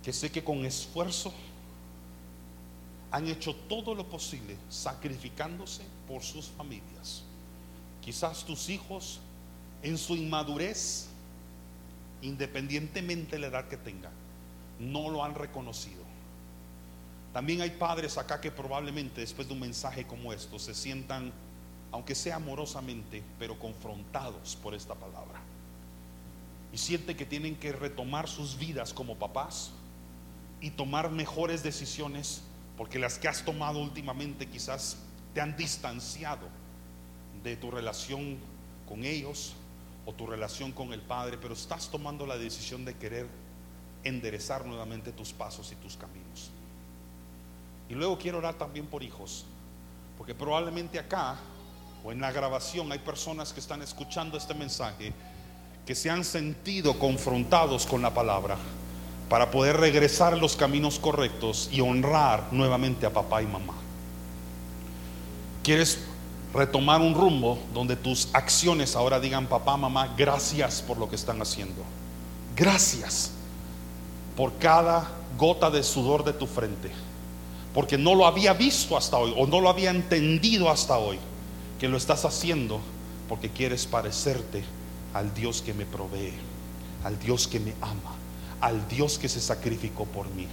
[0.03, 1.31] que sé que con esfuerzo
[3.11, 7.23] han hecho todo lo posible sacrificándose por sus familias.
[8.01, 9.21] Quizás tus hijos
[9.83, 11.09] en su inmadurez,
[12.23, 14.13] independientemente de la edad que tengan,
[14.81, 16.03] no lo han reconocido.
[17.33, 21.33] También hay padres acá que probablemente después de un mensaje como esto se sientan,
[21.93, 25.41] aunque sea amorosamente, pero confrontados por esta palabra.
[26.73, 29.71] Y sienten que tienen que retomar sus vidas como papás
[30.61, 32.43] y tomar mejores decisiones
[32.77, 34.97] porque las que has tomado últimamente quizás
[35.35, 36.49] te han distanciado
[37.45, 38.39] de tu relación
[38.89, 39.55] con ellos
[40.07, 43.29] o tu relación con el Padre, pero estás tomando la decisión de querer
[44.05, 46.51] enderezar nuevamente tus pasos y tus caminos.
[47.89, 49.45] Y luego quiero orar también por hijos,
[50.17, 51.37] porque probablemente acá
[52.05, 55.13] o en la grabación hay personas que están escuchando este mensaje
[55.85, 58.57] que se han sentido confrontados con la palabra
[59.29, 63.75] para poder regresar a los caminos correctos y honrar nuevamente a papá y mamá.
[65.63, 66.01] ¿Quieres
[66.55, 71.41] retomar un rumbo donde tus acciones ahora digan, papá, mamá, gracias por lo que están
[71.43, 71.83] haciendo?
[72.57, 73.33] Gracias
[74.41, 76.91] por cada gota de sudor de tu frente,
[77.75, 81.19] porque no lo había visto hasta hoy o no lo había entendido hasta hoy,
[81.79, 82.81] que lo estás haciendo
[83.29, 84.65] porque quieres parecerte
[85.13, 86.33] al Dios que me provee,
[87.05, 88.17] al Dios que me ama
[88.63, 90.47] al Dios que se sacrificó por mí.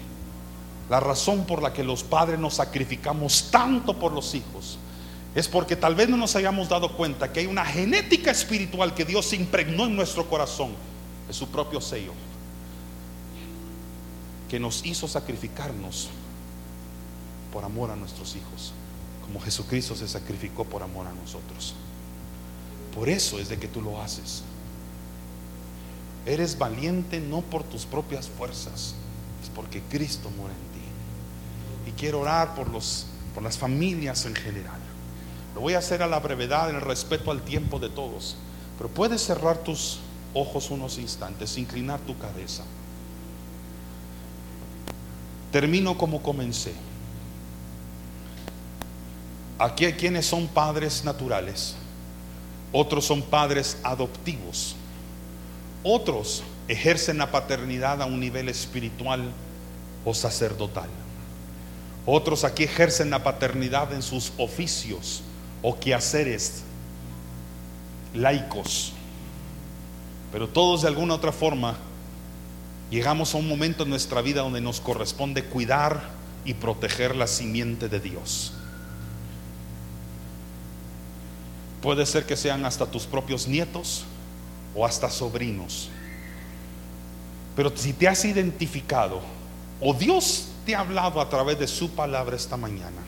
[0.89, 4.77] La razón por la que los padres nos sacrificamos tanto por los hijos
[5.33, 9.05] es porque tal vez no nos hayamos dado cuenta que hay una genética espiritual que
[9.05, 10.71] Dios impregnó en nuestro corazón,
[11.25, 12.11] de su propio sello,
[14.49, 16.09] que nos hizo sacrificarnos
[17.51, 18.73] por amor a nuestros hijos,
[19.25, 21.75] como Jesucristo se sacrificó por amor a nosotros.
[22.93, 24.43] Por eso es de que tú lo haces.
[26.25, 28.95] Eres valiente no por tus propias fuerzas,
[29.41, 31.89] es porque Cristo mora en ti.
[31.89, 34.79] Y quiero orar por, los, por las familias en general.
[35.55, 38.35] Lo voy a hacer a la brevedad, en el respeto al tiempo de todos.
[38.77, 39.99] Pero puedes cerrar tus
[40.33, 42.63] ojos unos instantes, inclinar tu cabeza.
[45.51, 46.73] Termino como comencé.
[49.59, 51.75] Aquí hay quienes son padres naturales,
[52.71, 54.75] otros son padres adoptivos.
[55.83, 59.31] Otros ejercen la paternidad a un nivel espiritual
[60.05, 60.89] o sacerdotal.
[62.05, 65.23] Otros aquí ejercen la paternidad en sus oficios
[65.61, 66.63] o quehaceres
[68.13, 68.93] laicos.
[70.31, 71.77] Pero todos de alguna otra forma
[72.89, 76.09] llegamos a un momento en nuestra vida donde nos corresponde cuidar
[76.45, 78.53] y proteger la simiente de Dios.
[81.81, 84.05] Puede ser que sean hasta tus propios nietos,
[84.77, 85.89] o hasta sobrinos.
[87.55, 89.19] Pero si te has identificado
[89.81, 93.01] o Dios te ha hablado a través de su palabra esta mañana,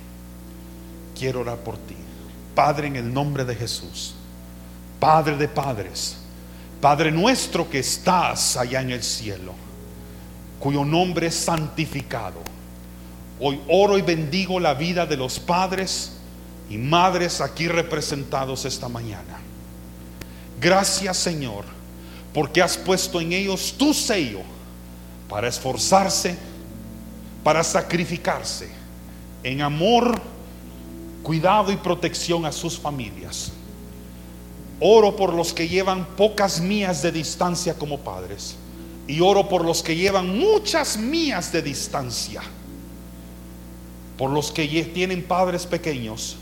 [1.17, 1.95] quiero orar por ti.
[2.55, 4.15] Padre, en el nombre de Jesús,
[4.99, 6.17] Padre de padres,
[6.81, 9.53] Padre nuestro que estás allá en el cielo,
[10.59, 12.39] cuyo nombre es santificado.
[13.39, 16.17] Hoy oro y bendigo la vida de los padres
[16.69, 19.39] y madres aquí representados esta mañana.
[20.59, 21.63] Gracias Señor,
[22.33, 24.41] porque has puesto en ellos tu sello
[25.29, 26.37] para esforzarse,
[27.43, 28.69] para sacrificarse
[29.43, 30.19] en amor,
[31.23, 33.53] cuidado y protección a sus familias.
[34.81, 38.57] Oro por los que llevan pocas mías de distancia como padres
[39.09, 42.43] y oro por los que llevan muchas mías de distancia.
[44.19, 46.37] Por los que tienen padres pequeños,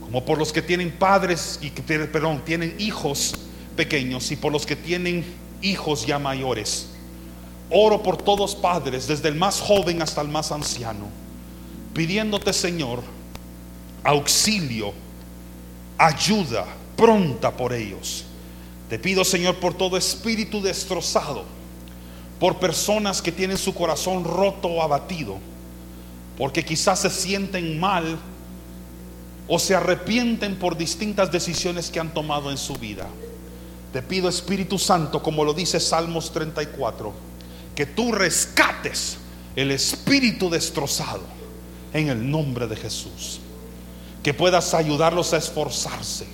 [0.00, 3.34] como por los que tienen padres y que perdón, tienen hijos
[3.74, 5.24] pequeños y por los que tienen
[5.60, 6.90] hijos ya mayores.
[7.68, 11.08] Oro por todos padres, desde el más joven hasta el más anciano,
[11.94, 13.02] pidiéndote, Señor,
[14.04, 14.92] auxilio,
[15.98, 16.64] ayuda
[16.96, 18.24] pronta por ellos.
[18.88, 21.44] Te pido, Señor, por todo espíritu destrozado,
[22.44, 25.38] por personas que tienen su corazón roto o abatido,
[26.36, 28.18] porque quizás se sienten mal
[29.48, 33.06] o se arrepienten por distintas decisiones que han tomado en su vida.
[33.94, 37.14] Te pido Espíritu Santo, como lo dice Salmos 34,
[37.74, 39.16] que tú rescates
[39.56, 41.22] el espíritu destrozado
[41.94, 43.40] en el nombre de Jesús.
[44.22, 46.26] Que puedas ayudarlos a esforzarse,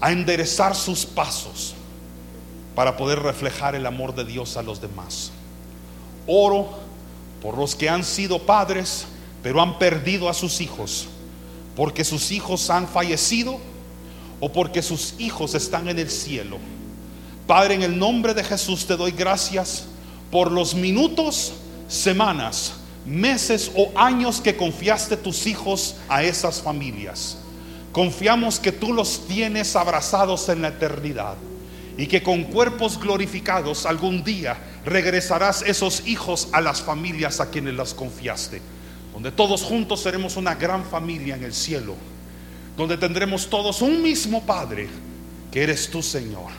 [0.00, 1.76] a enderezar sus pasos
[2.74, 5.30] para poder reflejar el amor de Dios a los demás.
[6.26, 6.68] Oro
[7.40, 9.06] por los que han sido padres,
[9.42, 11.06] pero han perdido a sus hijos,
[11.76, 13.58] porque sus hijos han fallecido
[14.40, 16.58] o porque sus hijos están en el cielo.
[17.46, 19.84] Padre, en el nombre de Jesús te doy gracias
[20.30, 21.52] por los minutos
[21.88, 22.74] semanas,
[23.04, 27.36] meses o años que confiaste tus hijos a esas familias.
[27.92, 31.36] Confiamos que tú los tienes abrazados en la eternidad
[31.96, 37.74] y que con cuerpos glorificados algún día regresarás esos hijos a las familias a quienes
[37.74, 38.60] las confiaste,
[39.12, 41.94] donde todos juntos seremos una gran familia en el cielo,
[42.76, 44.88] donde tendremos todos un mismo Padre,
[45.52, 46.50] que eres tú, Señor.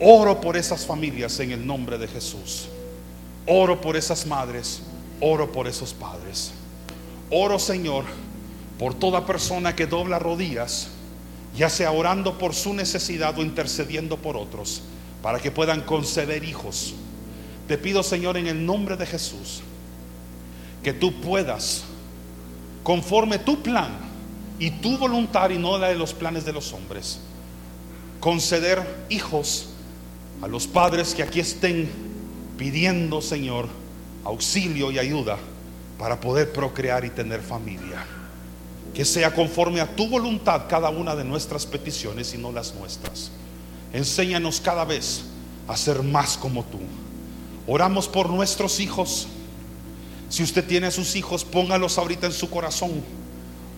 [0.00, 2.68] Oro por esas familias en el nombre de Jesús.
[3.46, 4.80] Oro por esas madres,
[5.20, 6.52] oro por esos padres.
[7.30, 8.04] Oro, Señor,
[8.78, 10.88] por toda persona que dobla rodillas,
[11.60, 14.80] ya sea orando por su necesidad o intercediendo por otros,
[15.20, 16.94] para que puedan conceder hijos.
[17.68, 19.60] Te pido, Señor, en el nombre de Jesús,
[20.82, 21.84] que tú puedas,
[22.82, 23.90] conforme tu plan
[24.58, 27.20] y tu voluntad y no la de los planes de los hombres,
[28.20, 29.68] conceder hijos
[30.40, 31.90] a los padres que aquí estén
[32.56, 33.68] pidiendo, Señor,
[34.24, 35.36] auxilio y ayuda
[35.98, 38.06] para poder procrear y tener familia.
[38.94, 43.30] Que sea conforme a tu voluntad cada una de nuestras peticiones y no las nuestras.
[43.92, 45.22] Enséñanos cada vez
[45.68, 46.78] a ser más como tú.
[47.66, 49.28] Oramos por nuestros hijos.
[50.28, 53.02] Si usted tiene a sus hijos, póngalos ahorita en su corazón.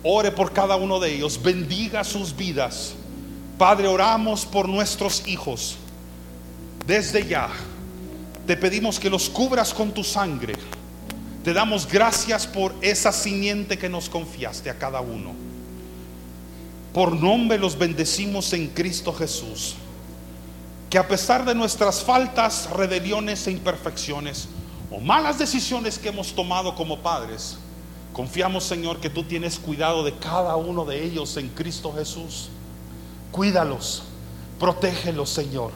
[0.02, 1.40] Ore por cada uno de ellos.
[1.42, 2.94] Bendiga sus vidas.
[3.58, 5.76] Padre, oramos por nuestros hijos.
[6.86, 7.48] Desde ya,
[8.46, 10.54] te pedimos que los cubras con tu sangre
[11.44, 15.32] te damos gracias por esa simiente que nos confiaste a cada uno.
[16.94, 19.74] Por nombre los bendecimos en Cristo Jesús.
[20.88, 24.48] Que a pesar de nuestras faltas, rebeliones e imperfecciones
[24.90, 27.56] o malas decisiones que hemos tomado como padres,
[28.12, 32.50] confiamos Señor que tú tienes cuidado de cada uno de ellos en Cristo Jesús.
[33.32, 34.02] Cuídalos,
[34.60, 35.72] protégelos Señor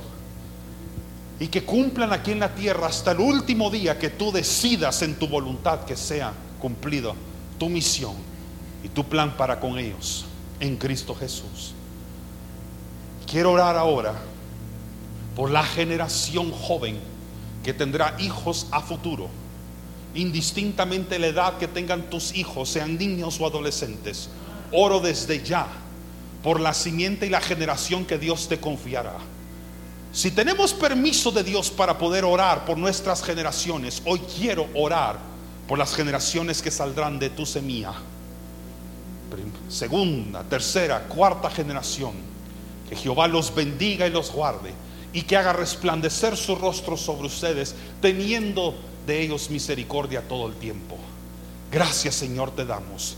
[1.38, 5.16] y que cumplan aquí en la tierra hasta el último día que tú decidas en
[5.16, 7.14] tu voluntad que sea cumplido
[7.58, 8.14] tu misión
[8.82, 10.24] y tu plan para con ellos
[10.60, 11.74] en Cristo Jesús.
[13.30, 14.14] Quiero orar ahora
[15.34, 16.98] por la generación joven
[17.62, 19.28] que tendrá hijos a futuro,
[20.14, 24.30] indistintamente la edad que tengan tus hijos, sean niños o adolescentes.
[24.72, 25.66] Oro desde ya
[26.42, 29.16] por la simiente y la generación que Dios te confiará
[30.16, 35.18] si tenemos permiso de Dios para poder orar por nuestras generaciones, hoy quiero orar
[35.68, 37.92] por las generaciones que saldrán de tu semilla.
[39.68, 42.14] Segunda, tercera, cuarta generación.
[42.88, 44.72] Que Jehová los bendiga y los guarde
[45.12, 48.74] y que haga resplandecer su rostro sobre ustedes, teniendo
[49.06, 50.96] de ellos misericordia todo el tiempo.
[51.70, 53.16] Gracias Señor te damos,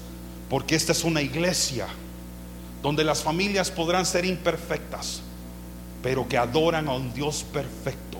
[0.50, 1.86] porque esta es una iglesia
[2.82, 5.22] donde las familias podrán ser imperfectas
[6.02, 8.18] pero que adoran a un Dios perfecto.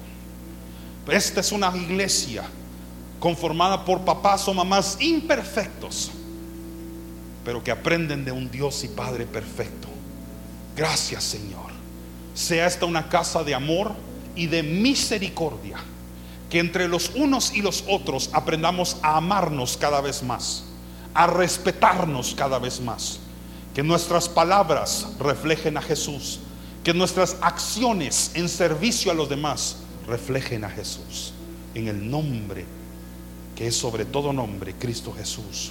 [1.10, 2.44] Esta es una iglesia
[3.18, 6.10] conformada por papás o mamás imperfectos,
[7.44, 9.88] pero que aprenden de un Dios y Padre perfecto.
[10.76, 11.68] Gracias Señor.
[12.34, 13.92] Sea esta una casa de amor
[14.36, 15.78] y de misericordia,
[16.50, 20.64] que entre los unos y los otros aprendamos a amarnos cada vez más,
[21.14, 23.18] a respetarnos cada vez más,
[23.74, 26.40] que nuestras palabras reflejen a Jesús
[26.88, 31.34] que nuestras acciones en servicio a los demás reflejen a Jesús.
[31.74, 32.64] En el nombre
[33.54, 35.70] que es sobre todo nombre, Cristo Jesús.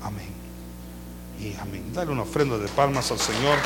[0.00, 0.30] Amén.
[1.38, 1.92] Y amén.
[1.92, 3.58] Dale una ofrenda de palmas al Señor.